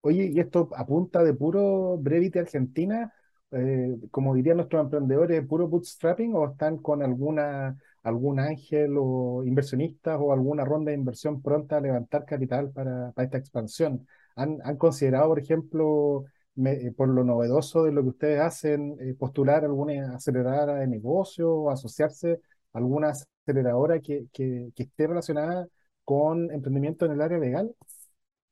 [0.00, 3.14] Oye, ¿y esto apunta de puro Brevity Argentina?
[3.52, 10.18] Eh, como dirían nuestros emprendedores, puro bootstrapping o están con alguna algún ángel o inversionistas
[10.20, 14.06] o alguna ronda de inversión pronta a levantar capital para, esta expansión.
[14.36, 16.24] ¿Han, considerado, por ejemplo,
[16.64, 21.50] eh, por lo novedoso de lo que ustedes hacen, eh, postular alguna aceleradora de negocio
[21.50, 22.40] o asociarse
[22.74, 25.66] a alguna aceleradora que, que, esté relacionada
[26.04, 27.74] con emprendimiento en el área legal?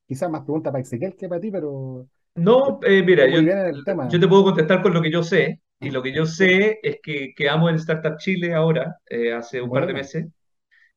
[0.06, 2.06] Quizás más pregunta para Ezequiel que para ti, pero...
[2.34, 5.60] No, eh, mira, yo, yo te puedo contestar con lo que yo sé.
[5.82, 9.70] Y lo que yo sé es que quedamos en Startup Chile ahora, eh, hace un
[9.70, 10.26] par de meses.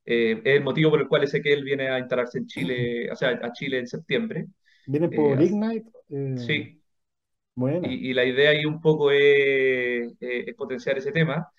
[0.05, 3.09] Eh, es el motivo por el cual sé que él viene a instalarse en Chile,
[3.11, 4.45] o sea, a Chile en septiembre.
[4.85, 5.89] ¿Viene por eh, Ignite?
[6.37, 6.81] sí.
[7.55, 7.89] Bueno.
[7.89, 10.13] Y, la idea ahí un poco es,
[10.57, 11.49] potenciar ese tema,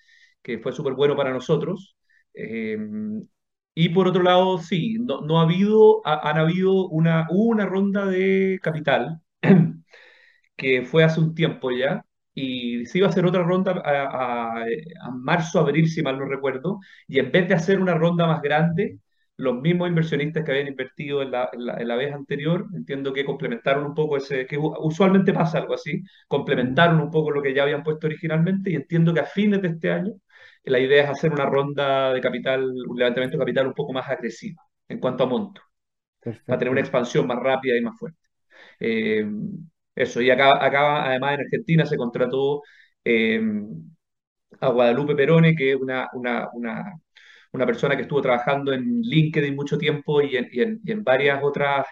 [0.41, 1.97] que fue súper bueno para nosotros.
[2.33, 8.59] y por otro lado, sí, no, no ha habido, han habido una, una ronda de
[8.61, 9.21] capital
[10.55, 12.05] que fue hace un tiempo ya,
[12.37, 16.79] y se iba a hacer otra ronda a, a, marzo, abril, si mal no recuerdo,
[17.07, 18.99] y en vez de hacer una ronda más grande,
[19.37, 23.85] los mismos inversionistas que habían invertido en la, en la, vez anterior, entiendo que complementaron
[23.87, 27.83] un poco ese, que usualmente pasa algo así, complementaron un poco lo que ya habían
[27.83, 30.13] puesto originalmente y entiendo que a fines de este año
[30.63, 34.07] la idea es hacer una ronda de capital, un levantamiento de capital un poco más
[34.09, 35.61] agresivo en cuanto a monto,
[36.45, 38.19] para tener una expansión más rápida y más fuerte.
[38.79, 39.25] Eh,
[39.97, 42.63] eso, y acá, acá además en Argentina se contrató
[43.03, 43.41] eh,
[44.61, 46.49] a Guadalupe Perone, que es una, una,
[47.51, 51.85] una, persona que estuvo trabajando en LinkedIn mucho tiempo y en, en, varias otras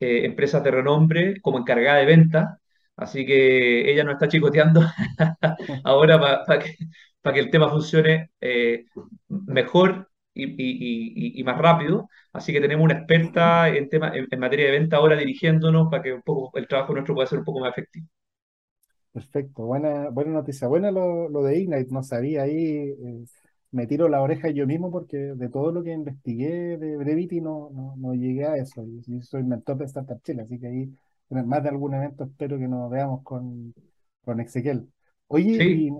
[0.00, 2.58] eh, empresas de renombre como encargada de ventas.
[2.96, 4.80] Así que ella nos está chicoteando
[5.84, 6.76] ahora para que,
[7.22, 8.84] que el tema funcione eh,
[9.28, 12.08] mejor y, más rápido.
[12.32, 16.12] Así que tenemos una experta en, tema, en, materia de venta ahora dirigiéndonos para que
[16.12, 18.06] un poco el trabajo nuestro pueda ser un poco más efectivo.
[19.12, 20.66] Perfecto, buena, buena noticia.
[20.66, 23.24] Buena lo, lo de Ignite, no sabía ahí, eh,
[23.74, 27.70] me tiro la oreja yo mismo porque de todo lo que investigué de Brevity no,
[27.96, 28.84] no, llegué a eso.
[29.06, 30.94] Yo, soy mentor de Startup Chile, así que ahí
[31.30, 33.74] en más de algún evento espero que nos veamos con,
[34.24, 34.88] con Ezequiel.
[35.26, 35.90] Oye, y,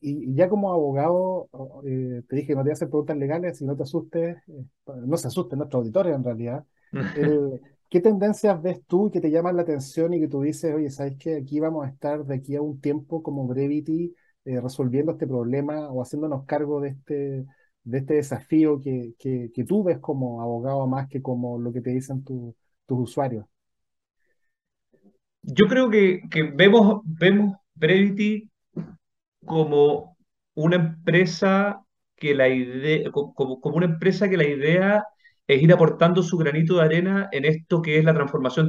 [0.00, 1.48] ya como abogado,
[1.84, 4.36] eh, te dije que no te voy a hacer preguntas legales, si no te asustes,
[4.48, 4.64] eh,
[5.06, 6.64] no se asusten nuestros auditores en realidad.
[7.90, 11.16] ¿Qué tendencias ves tú que te llaman la atención y que tú dices, oye, ¿sabes
[11.18, 11.36] qué?
[11.36, 15.90] Aquí vamos a estar de aquí a un tiempo como Brevity eh, resolviendo este problema
[15.90, 17.46] o haciéndonos cargo de este,
[17.84, 21.90] de este desafío que, que, tú ves como abogado más que como lo que te
[21.90, 22.54] dicen tus
[22.86, 23.46] usuarios?
[25.42, 28.50] Yo creo que, que vemos, vemos Brevity
[29.44, 30.16] como
[30.54, 31.82] una empresa
[32.16, 35.04] que la idea, como, una empresa que la idea
[35.46, 38.68] es ir aportando su granito de arena en esto que es la transformación,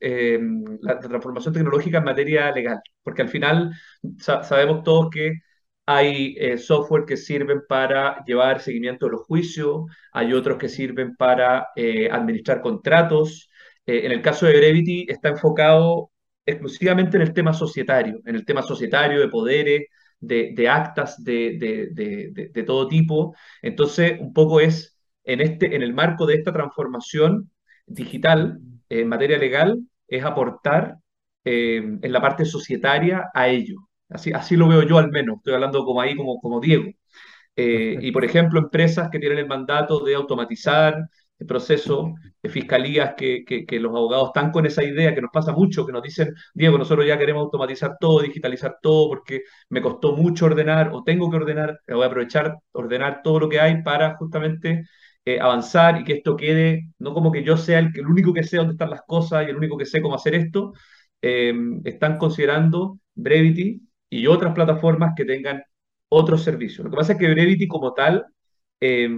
[0.00, 0.40] eh,
[0.80, 2.80] la transformación tecnológica en materia legal.
[3.02, 3.72] Porque al final
[4.20, 5.40] sabemos todos que
[5.86, 11.16] hay eh, software que sirven para llevar seguimiento de los juicios, hay otros que sirven
[11.16, 13.48] para eh, administrar contratos.
[13.86, 16.10] en el caso de Brevity está enfocado
[16.46, 19.86] exclusivamente en el tema societario, en el tema societario de poderes,
[20.26, 23.34] de, de actas de, de, de, todo tipo.
[23.62, 27.50] Entonces, un poco es en, este, en el marco de esta transformación
[27.86, 28.58] digital
[28.88, 30.96] eh, en materia legal, es aportar
[31.44, 33.88] eh, en la parte societaria a ello.
[34.08, 36.90] Así, así lo veo yo al menos, estoy hablando como ahí, como, como Diego.
[37.56, 41.08] Eh, y por ejemplo, empresas que tienen el mandato de automatizar
[41.44, 45.84] proceso, de fiscalías que, que, los abogados están con esa idea, que nos pasa mucho,
[45.84, 50.46] que nos dicen, Diego, nosotros ya queremos automatizar todo, digitalizar todo, porque me costó mucho
[50.46, 54.84] ordenar o tengo que ordenar, voy a aprovechar, ordenar todo lo que hay para justamente
[55.24, 58.44] eh, avanzar y que esto quede, no como que yo sea el, el, único que
[58.44, 60.72] sé dónde están las cosas y el único que sé cómo hacer esto,
[61.22, 61.52] eh,
[61.84, 65.62] están considerando Brevity y otras plataformas que tengan
[66.08, 66.84] otros servicios.
[66.84, 68.26] Lo que pasa es que Brevity como tal
[68.80, 69.08] eh,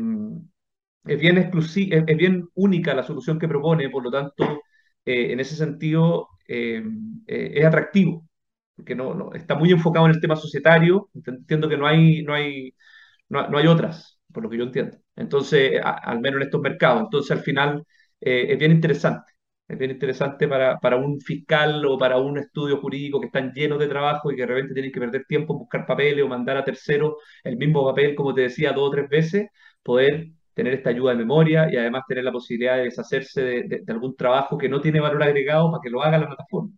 [1.04, 4.62] es, bien exclusiva, es, bien única la solución que propone, por lo tanto,
[5.04, 8.28] en ese sentido es atractivo,
[8.76, 12.34] porque no, no, está muy enfocado en el tema societario, entiendo que no hay, no
[12.34, 12.74] hay,
[13.28, 14.98] no, no hay otras, por lo que yo entiendo.
[15.16, 17.02] Entonces, al menos en estos mercados.
[17.02, 17.84] Entonces, al final,
[18.20, 19.32] eh, es bien interesante.
[19.66, 23.78] Es bien interesante para, para, un fiscal o para un estudio jurídico que están llenos
[23.78, 26.56] de trabajo y que de repente tienen que perder tiempo en buscar papeles o mandar
[26.56, 29.48] a terceros el mismo papel, como te decía, dos o tres veces,
[29.82, 30.28] poder
[30.58, 34.58] tener esta ayuda de memoria y además tener la posibilidad de deshacerse de, algún trabajo
[34.58, 36.72] que no tiene valor agregado para que lo haga la plataforma.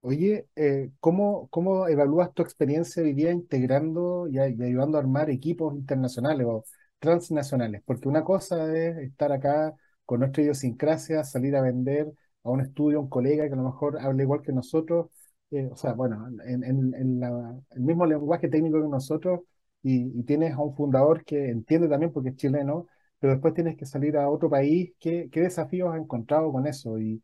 [0.00, 5.76] Oye, eh, ¿cómo, cómo evalúas tu experiencia hoy día integrando y, ayudando a armar equipos
[5.76, 6.64] internacionales o
[6.98, 7.82] transnacionales?
[7.84, 9.72] Porque una cosa es estar acá
[10.04, 13.62] con nuestra idiosincrasia, salir a vender a un estudio, a un colega que a lo
[13.62, 15.06] mejor hable igual que nosotros,
[15.52, 19.42] eh, o sea, bueno, en, el mismo lenguaje técnico que nosotros,
[19.86, 22.86] y, tienes a un fundador que entiende también porque es chileno,
[23.20, 24.92] pero después tienes que salir a otro país.
[24.98, 26.98] ¿Qué, desafíos has encontrado con eso?
[26.98, 27.22] Y,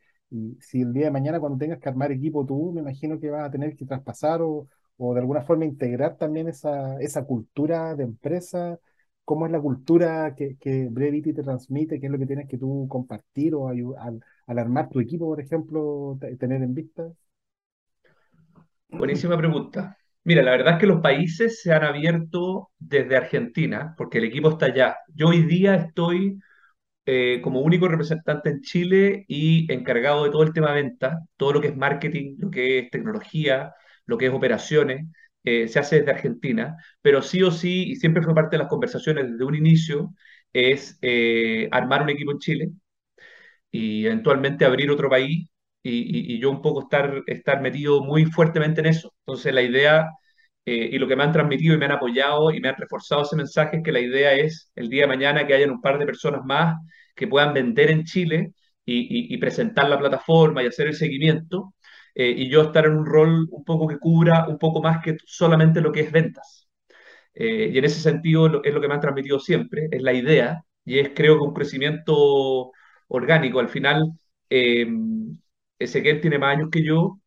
[0.60, 3.44] si el día de mañana cuando tengas que armar equipo tú, me imagino que vas
[3.44, 6.96] a tener que traspasar o, de alguna forma integrar también esa,
[7.26, 8.78] cultura de empresa.
[9.24, 12.00] ¿Cómo es la cultura que, que Brevity te transmite?
[12.00, 15.40] ¿Qué es lo que tienes que tú compartir o al, al armar tu equipo, por
[15.40, 17.12] ejemplo, te- tener en vista?
[18.88, 19.98] Buenísima pregunta.
[20.24, 24.50] Mira, la verdad es que los países se han abierto desde Argentina, porque el equipo
[24.50, 24.96] está allá.
[25.14, 26.38] Yo hoy día estoy
[27.06, 31.54] eh, como único representante en Chile y encargado de todo el tema de venta, todo
[31.54, 33.74] lo que es marketing, lo que es tecnología,
[34.06, 35.06] lo que es operaciones,
[35.44, 38.68] eh, se hace desde Argentina, pero sí o sí, y siempre fue parte de las
[38.70, 40.14] conversaciones desde un inicio,
[40.52, 42.70] es eh, armar un equipo en Chile
[43.70, 45.48] y eventualmente abrir otro país
[45.82, 49.12] y, y- yo un poco estar, estar metido muy fuertemente en eso.
[49.26, 50.08] Entonces la idea
[50.64, 53.22] eh, y lo que me han transmitido y me han apoyado y me han reforzado
[53.22, 55.98] ese mensaje es que la idea es el día de mañana que hayan un par
[55.98, 56.76] de personas más
[57.16, 58.52] que puedan vender en Chile
[58.84, 59.00] y,
[59.32, 61.74] y- y presentar la plataforma y hacer el seguimiento
[62.14, 65.16] eh, y yo estar en un rol un poco que cubra un poco más que
[65.26, 66.68] solamente lo que es ventas.
[67.34, 70.62] Eh, y en ese sentido es lo que me han transmitido siempre, es la idea,
[70.84, 72.72] y es creo que un crecimiento
[73.08, 73.60] orgánico.
[73.60, 74.12] Al final,
[74.50, 74.86] eh,
[75.84, 77.18] Ezequiel tiene más años que yo,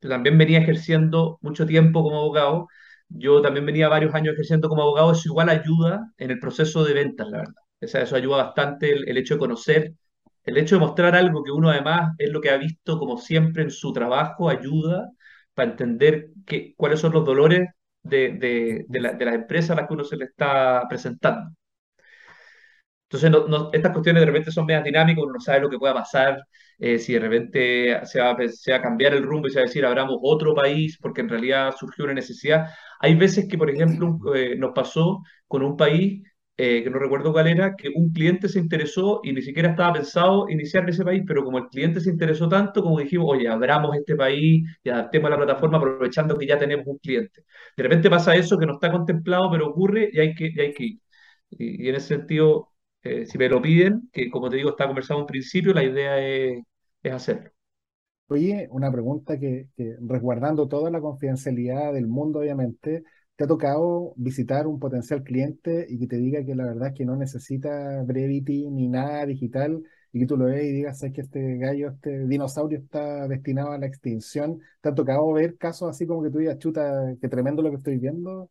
[0.00, 2.68] también venía ejerciendo mucho tiempo como abogado,
[3.08, 6.94] yo también venía varios años ejerciendo como abogado, eso igual ayuda en el proceso de
[6.94, 7.54] ventas, la verdad.
[7.80, 9.92] Eso ayuda bastante el, hecho de conocer,
[10.44, 13.62] el hecho de mostrar algo que uno además es lo que ha visto como siempre
[13.62, 15.10] en su trabajo, ayuda
[15.54, 17.68] para entender qué, cuáles son los dolores
[18.02, 21.50] de, de las empresas a las que uno se le está presentando.
[23.08, 25.78] Entonces, no- no- estas cuestiones de repente son medias dinámicas, uno no sabe lo que
[25.78, 26.38] pueda pasar,
[26.78, 29.62] eh, si de repente se va, se va a cambiar el rumbo y se va
[29.64, 32.66] a decir, abramos otro país, porque en realidad surgió una necesidad.
[33.00, 36.22] Hay veces que, por ejemplo, eh, nos pasó con un país,
[36.56, 39.92] eh, que no recuerdo cuál era, que un cliente se interesó y ni siquiera estaba
[39.92, 43.48] pensado iniciar en ese país, pero como el cliente se interesó tanto, como dijimos, oye,
[43.48, 47.42] abramos este país y adaptemos la plataforma aprovechando que ya tenemos un cliente.
[47.76, 50.72] De repente pasa eso que no está contemplado, pero ocurre y hay que, y hay
[50.74, 51.00] que ir.
[51.50, 52.73] Y, y en ese sentido
[53.04, 56.18] eh, si me lo piden, que como te digo, está conversado en principio, la idea
[56.20, 56.62] es,
[57.02, 57.50] es hacerlo.
[58.28, 59.68] Oye, una pregunta que,
[60.00, 63.04] resguardando toda la confidencialidad del mundo, obviamente,
[63.36, 66.94] ¿te ha tocado visitar un potencial cliente y que te diga que la verdad es
[66.94, 69.82] que no necesita Brevity ni nada digital
[70.12, 73.72] y que tú lo ves y digas, sabes que este gallo, este dinosaurio está destinado
[73.72, 74.60] a la extinción?
[74.80, 77.76] ¿Te ha tocado ver casos así como que tú digas, chuta, qué tremendo lo que
[77.76, 78.50] estoy viendo?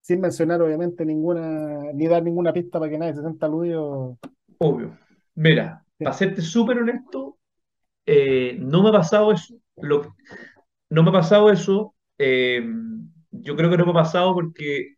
[0.00, 4.18] Sin mencionar, obviamente, ninguna, ni dar ninguna pista para que nadie se sienta aludido.
[4.58, 4.98] Obvio.
[5.34, 7.38] Mira, para serte súper honesto,
[8.06, 9.54] eh, no me ha pasado eso.
[9.76, 10.14] Lo,
[10.88, 11.94] no me ha pasado eso.
[12.18, 12.62] eh,
[13.30, 14.96] yo creo que no me ha pasado porque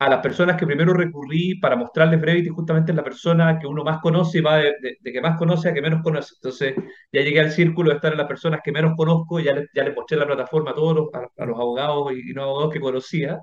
[0.00, 3.82] a las personas que primero recurrí para mostrarles Brevity, justamente es la persona que uno
[3.82, 6.34] más conoce y va de, que más conoce a que menos conoce.
[6.36, 6.74] Entonces,
[7.12, 9.94] ya llegué al círculo de estar en las personas que menos conozco, ya, ya les
[9.96, 13.40] mostré la plataforma a todos los, a, los abogados y, no abogados que conocía.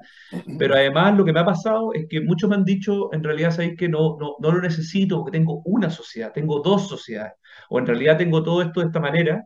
[0.58, 3.52] Pero además, lo que me ha pasado es que muchos me han dicho, en realidad,
[3.52, 7.34] sabéis que no, no, no lo necesito porque tengo una sociedad, tengo dos sociedades,
[7.70, 9.44] o en realidad tengo todo esto de esta manera,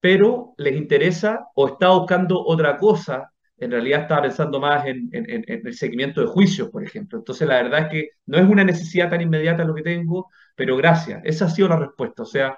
[0.00, 3.30] pero les interesa o está buscando otra cosa
[3.60, 7.18] en realidad estaba pensando más en, el seguimiento de juicios, por ejemplo.
[7.18, 10.76] Entonces, la verdad es que no es una necesidad tan inmediata lo que tengo, pero
[10.76, 11.20] gracias.
[11.24, 12.22] Esa ha sido la respuesta.
[12.22, 12.56] O sea,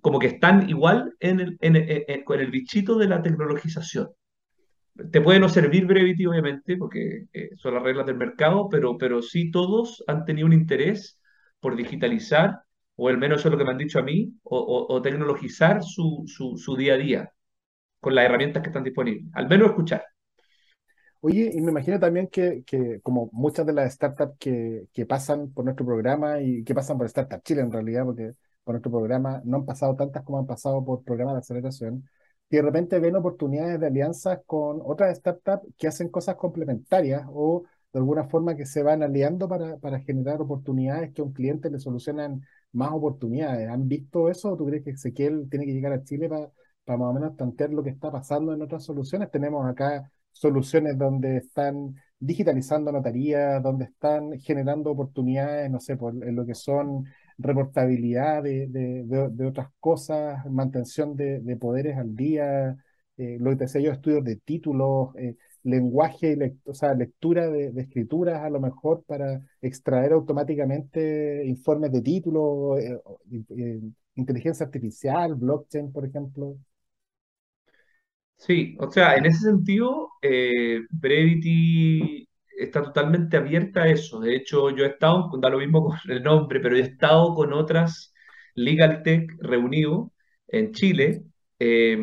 [0.00, 4.08] como que están igual en el, con el bichito de la tecnologización.
[5.10, 9.22] Te puede no servir Brevity, obviamente, porque eh, son las reglas del mercado, pero, pero
[9.22, 11.20] sí todos han tenido un interés
[11.60, 12.60] por digitalizar,
[12.96, 16.24] o al menos eso es lo que me han dicho a mí, o, tecnologizar su,
[16.26, 17.30] su, su día a día
[18.00, 19.32] con las herramientas que están disponibles.
[19.34, 20.04] Al menos escuchar.
[21.26, 22.62] Oye, y me imagino también que,
[23.02, 27.06] como muchas de las startups que, que, pasan por nuestro programa y que pasan por
[27.06, 30.84] Startup Chile en realidad, porque por nuestro programa no han pasado tantas como han pasado
[30.84, 32.06] por programas de aceleración,
[32.50, 37.64] que de repente ven oportunidades de alianzas con otras startups que hacen cosas complementarias o
[37.90, 41.70] de alguna forma que se van aliando para, para generar oportunidades que a un cliente
[41.70, 43.66] le solucionan más oportunidades.
[43.70, 46.50] ¿Han visto eso tú crees que Ezequiel tiene que llegar a Chile para,
[46.84, 49.30] para más o menos tantear lo que está pasando en otras soluciones?
[49.30, 56.36] Tenemos acá soluciones donde están digitalizando notarías, donde están generando oportunidades, no sé, por, en
[56.36, 57.06] lo que son
[57.38, 62.76] reportabilidad de, de, otras cosas, mantención de, poderes al día,
[63.16, 67.72] eh, lo que te decía yo, estudios de títulos, eh, lenguaje, o sea, lectura de,
[67.76, 73.80] escrituras a lo mejor para extraer automáticamente informes de títulos, eh,
[74.16, 76.56] inteligencia artificial, blockchain, por ejemplo.
[78.36, 82.28] Sí, o sea, en ese sentido, eh, Brevity
[82.58, 84.20] está totalmente abierta a eso.
[84.20, 87.52] De hecho, yo he estado, da lo mismo con el nombre, pero he estado con
[87.54, 88.12] otras
[88.54, 90.08] Legal Tech reunidos
[90.48, 91.22] en Chile
[91.58, 91.96] eh,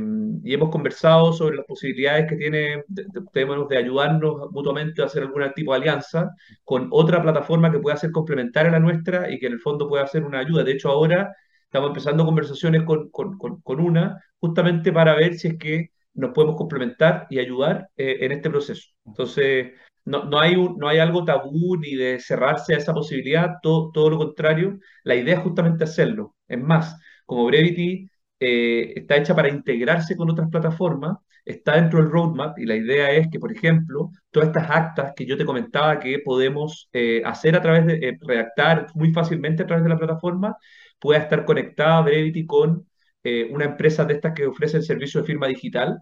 [0.44, 5.44] y hemos conversado sobre las posibilidades que tiene, de, de, ayudarnos mutuamente a hacer algún
[5.54, 6.32] tipo de alianza
[6.64, 9.88] con otra plataforma que pueda ser complementaria a la nuestra y que en el fondo
[9.88, 10.64] pueda ser una ayuda.
[10.64, 15.58] De hecho, ahora estamos empezando conversaciones con, con, con una justamente para ver si es
[15.58, 18.89] que nos podemos complementar y ayudar eh, en este proceso.
[19.05, 19.74] Entonces,
[20.05, 24.09] no, no, hay no hay algo tabú ni de cerrarse a esa posibilidad, todo, todo
[24.09, 26.36] lo contrario, la idea es justamente hacerlo.
[26.47, 28.09] Es más, como Brevity
[28.39, 33.12] eh, está hecha para integrarse con otras plataformas, está dentro del roadmap y la idea
[33.12, 37.55] es que, por ejemplo, todas estas actas que yo te comentaba que podemos eh, hacer
[37.55, 40.57] a través de, redactar muy fácilmente a través de la plataforma,
[40.99, 42.88] pueda estar conectada Brevity con
[43.24, 46.00] eh, una empresa de estas que ofrece el servicio de firma digital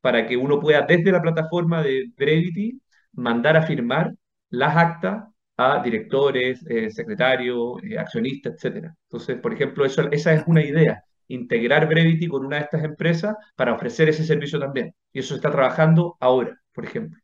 [0.00, 2.80] para que uno pueda desde la plataforma de Brevity
[3.12, 4.14] mandar a firmar
[4.50, 5.24] las actas
[5.56, 8.92] a directores, eh, secretarios, eh, accionistas, etc.
[9.04, 13.36] Entonces, por ejemplo, eso, esa es una idea, integrar Brevity con una de estas empresas
[13.56, 14.94] para ofrecer ese servicio también.
[15.12, 17.20] Y eso se está trabajando ahora, por ejemplo.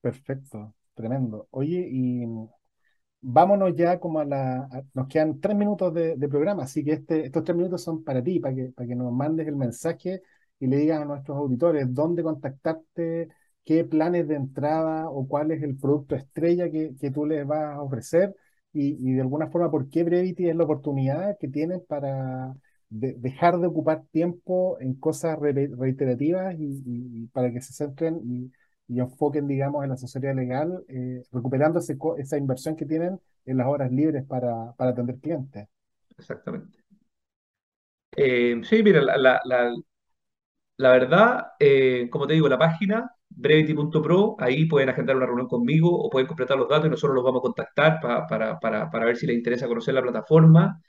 [0.00, 1.48] Perfecto, tremendo.
[1.50, 2.24] Oye, y
[3.22, 4.68] vámonos ya como a la...
[4.94, 8.40] nos quedan tres minutos de, programa, así que este, estos tres minutos son para ti,
[8.40, 10.22] para que, para que nos mandes el mensaje
[10.58, 13.28] y le digas a nuestros auditores dónde contactarte,
[13.64, 17.76] qué planes de entrada o cuál es el producto estrella que, que tú les vas
[17.76, 18.34] a ofrecer
[18.72, 22.54] y, y, de alguna forma por qué Brevity es la oportunidad que tienen para
[22.90, 28.52] dejar de ocupar tiempo en cosas reiterativas y, y, para que se centren
[28.92, 31.80] y enfoquen, digamos, en la asesoría legal, eh, recuperando
[32.18, 35.66] esa inversión que tienen en las horas libres para, atender clientes.
[36.18, 36.78] Exactamente.
[38.14, 39.72] Eh, sí, mira, la, la,
[40.76, 45.88] la, verdad, eh, como te digo, la página brevity.pro, ahí pueden agendar una reunión conmigo
[45.90, 49.36] o pueden completar los datos y nosotros los vamos a contactar para, ver si les
[49.36, 50.82] interesa conocer la plataforma.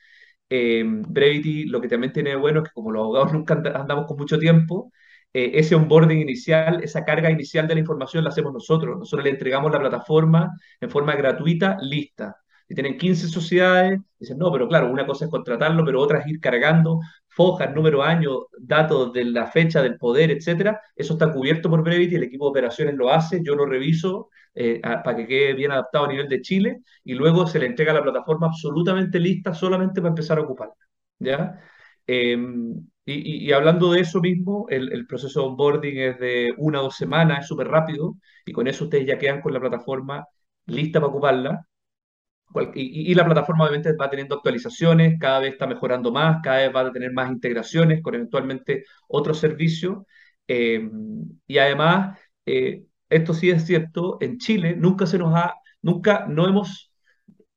[0.50, 4.38] Brevity lo que también tiene bueno es que como los abogados nunca andamos con mucho
[4.38, 4.92] tiempo,
[5.34, 8.98] eh, ese onboarding inicial, esa carga inicial de la información la hacemos nosotros.
[8.98, 12.38] Nosotros le entregamos la plataforma en forma gratuita, lista.
[12.68, 16.28] Si tienen 15 sociedades, dicen, no, pero claro, una cosa es contratarlo, pero otra es
[16.28, 20.80] ir cargando fojas, número, año, datos de la fecha, del poder, etcétera.
[20.96, 24.80] Eso está cubierto por Brevity, el equipo de operaciones lo hace, yo lo reviso eh,
[24.82, 28.04] para que quede bien adaptado a nivel de Chile y luego se le entrega la
[28.04, 30.76] plataforma absolutamente lista solamente para empezar a ocuparla.
[31.20, 31.60] ¿ya?
[32.06, 36.96] Em, y, hablando de eso mismo, el, proceso de onboarding es de una o dos
[36.96, 40.26] semanas, es súper rápido, y con eso ustedes ya quedan con la plataforma
[40.66, 41.68] lista para ocuparla.
[42.76, 46.82] Y, la plataforma obviamente va teniendo actualizaciones, cada vez está mejorando más, cada vez va
[46.82, 50.04] a tener más integraciones con eventualmente otros servicios.
[50.48, 50.88] Eh,
[51.48, 56.48] y además, eh, esto sí es cierto, en Chile nunca se nos ha, nunca, no
[56.48, 56.93] hemos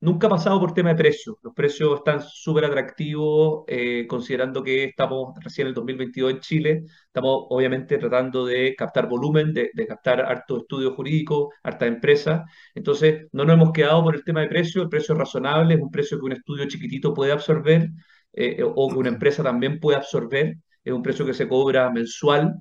[0.01, 1.37] Nunca ha pasado por tema de precios.
[1.43, 6.85] Los precios están súper atractivos, eh, considerando que estamos recién en el 2022 en Chile.
[7.07, 12.45] Estamos obviamente tratando de captar volumen, de, captar harto estudio jurídico, harta empresa.
[12.75, 14.83] Entonces, no nos hemos quedado por el tema de precio.
[14.83, 17.89] El precio es razonable, es un precio que un estudio chiquitito puede absorber
[18.35, 20.57] eh, o que una empresa también puede absorber.
[20.85, 22.55] Es un precio que se cobra mensual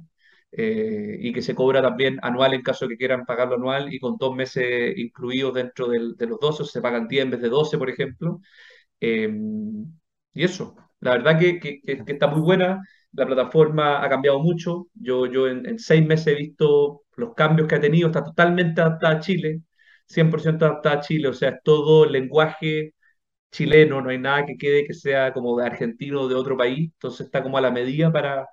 [0.57, 3.99] eh, y que se cobra también anual en caso de que quieran pagarlo anual y
[3.99, 7.49] con dos meses incluidos dentro del, de los 12, se pagan 10 en vez de
[7.49, 8.39] 12, por ejemplo.
[9.01, 9.29] Eh,
[10.33, 12.81] y eso, la verdad que, que, que, está muy buena,
[13.13, 17.67] la plataforma ha cambiado mucho, yo, yo en, en, seis meses he visto los cambios
[17.67, 19.61] que ha tenido, está totalmente adaptada a Chile,
[20.07, 22.93] 100% adaptada a Chile, o sea, es todo lenguaje
[23.51, 26.91] chileno, no hay nada que quede que sea como de argentino o de otro país,
[26.93, 28.47] entonces está como a la medida para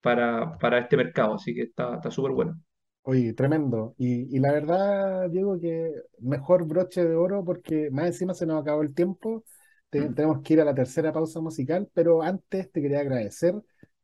[0.00, 2.60] para, para este mercado, así que está súper bueno.
[3.02, 3.94] Oye, tremendo.
[3.96, 8.60] Y, y, la verdad, Diego, que mejor broche de oro porque más encima se nos
[8.60, 9.44] acabó el tiempo.
[9.92, 10.14] Mm.
[10.14, 13.54] Tenemos que ir a la tercera pausa musical, pero antes te quería agradecer,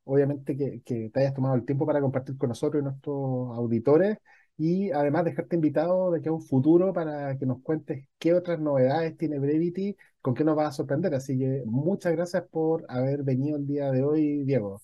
[0.04, 3.14] obviamente, que, que te hayas tomado el tiempo para compartir con nosotros y nuestros
[3.56, 4.18] auditores
[4.56, 8.60] y además dejarte invitado de que a un futuro para que nos cuentes qué otras
[8.60, 11.14] novedades tiene Brevity, con qué nos va a sorprender.
[11.14, 14.80] Así que muchas gracias por haber venido el día de hoy, Diego.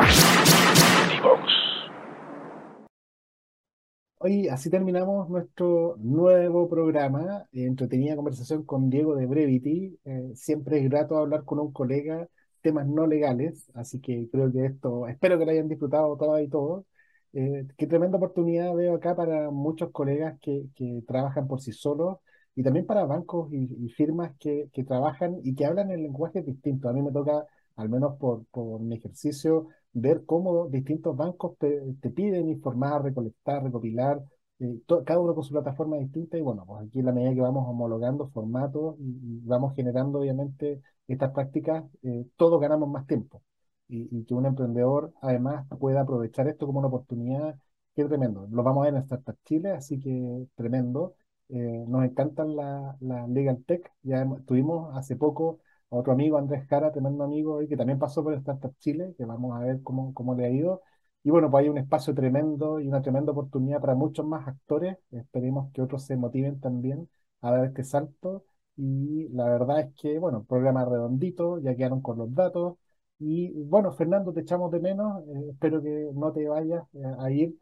[4.18, 9.98] Hoy así terminamos nuestro nuevo programa, entretenida conversación con Diego de Brevity.
[10.04, 12.28] Eh, siempre es grato hablar con un colega
[12.60, 16.48] temas no legales, así que creo que esto, espero que lo hayan disfrutado todas y
[16.48, 16.84] todos.
[17.32, 22.18] Eh, qué tremenda oportunidad veo acá para muchos colegas que, que trabajan por sí solos
[22.54, 26.90] y también para bancos y, firmas que, que, trabajan y que hablan en lenguajes distintos.
[26.90, 27.46] A mí me toca,
[27.76, 33.62] al menos por, por mi ejercicio, ver cómo distintos bancos te, te piden informar, recolectar,
[33.62, 34.22] recopilar,
[34.60, 37.40] eh, cada uno con su plataforma distinta y bueno, pues aquí en la medida que
[37.40, 43.42] vamos homologando formatos y, vamos generando obviamente estas prácticas, eh, todos ganamos más tiempo.
[43.88, 47.56] Y, y, que un emprendedor además pueda aprovechar esto como una oportunidad,
[47.94, 48.46] que tremendo.
[48.50, 51.14] Lo vamos a ver en Startup Chile, así que tremendo.
[51.52, 53.90] Eh, nos encantan la, la, Legal Tech.
[54.02, 58.34] Ya tuvimos hace poco a otro amigo, Andrés Jara, tremendo amigo, que también pasó por
[58.34, 60.82] Startup Chile, que vamos a ver cómo, cómo le ha ido.
[61.22, 64.96] Y bueno, pues hay un espacio tremendo y una tremenda oportunidad para muchos más actores.
[65.10, 67.08] Esperemos que otros se motiven también
[67.42, 68.44] a dar este salto.
[68.76, 72.76] Y la verdad es que, bueno, programa redondito, ya quedaron con los datos.
[73.18, 75.22] Y bueno, Fernando, te echamos de menos.
[75.28, 77.54] Eh, espero que no te vayas eh, a ir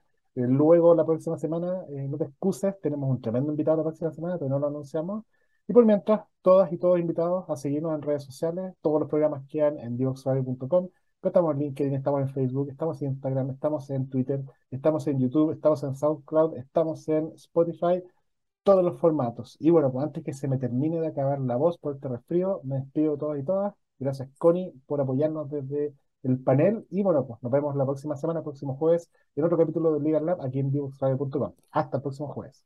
[0.47, 4.39] luego, la próxima semana, eh, no te excuses, tenemos un tremendo invitado la próxima semana,
[4.39, 5.25] pero no lo anunciamos.
[5.67, 9.45] Y por mientras, todas y todos invitados a seguirnos en redes sociales, todos los programas
[9.49, 10.89] quedan en divoxradio.com,
[11.23, 15.53] estamos en LinkedIn, estamos en Facebook, estamos en Instagram, estamos en Twitter, estamos en YouTube,
[15.53, 18.03] estamos en SoundCloud, estamos en Spotify,
[18.63, 19.57] todos los formatos.
[19.61, 22.61] Y bueno, pues antes que se me termine de acabar la voz por este resfrío,
[22.65, 23.75] me despido de todas y todas.
[23.99, 26.87] Gracias, Connie, por apoyarnos desde el panel.
[26.91, 30.27] Y bueno, pues nos vemos la próxima semana, próximo jueves, en otro capítulo de Legal
[30.27, 31.53] Lab aquí en divoxradio.com.
[31.71, 32.65] Hasta el próximo jueves.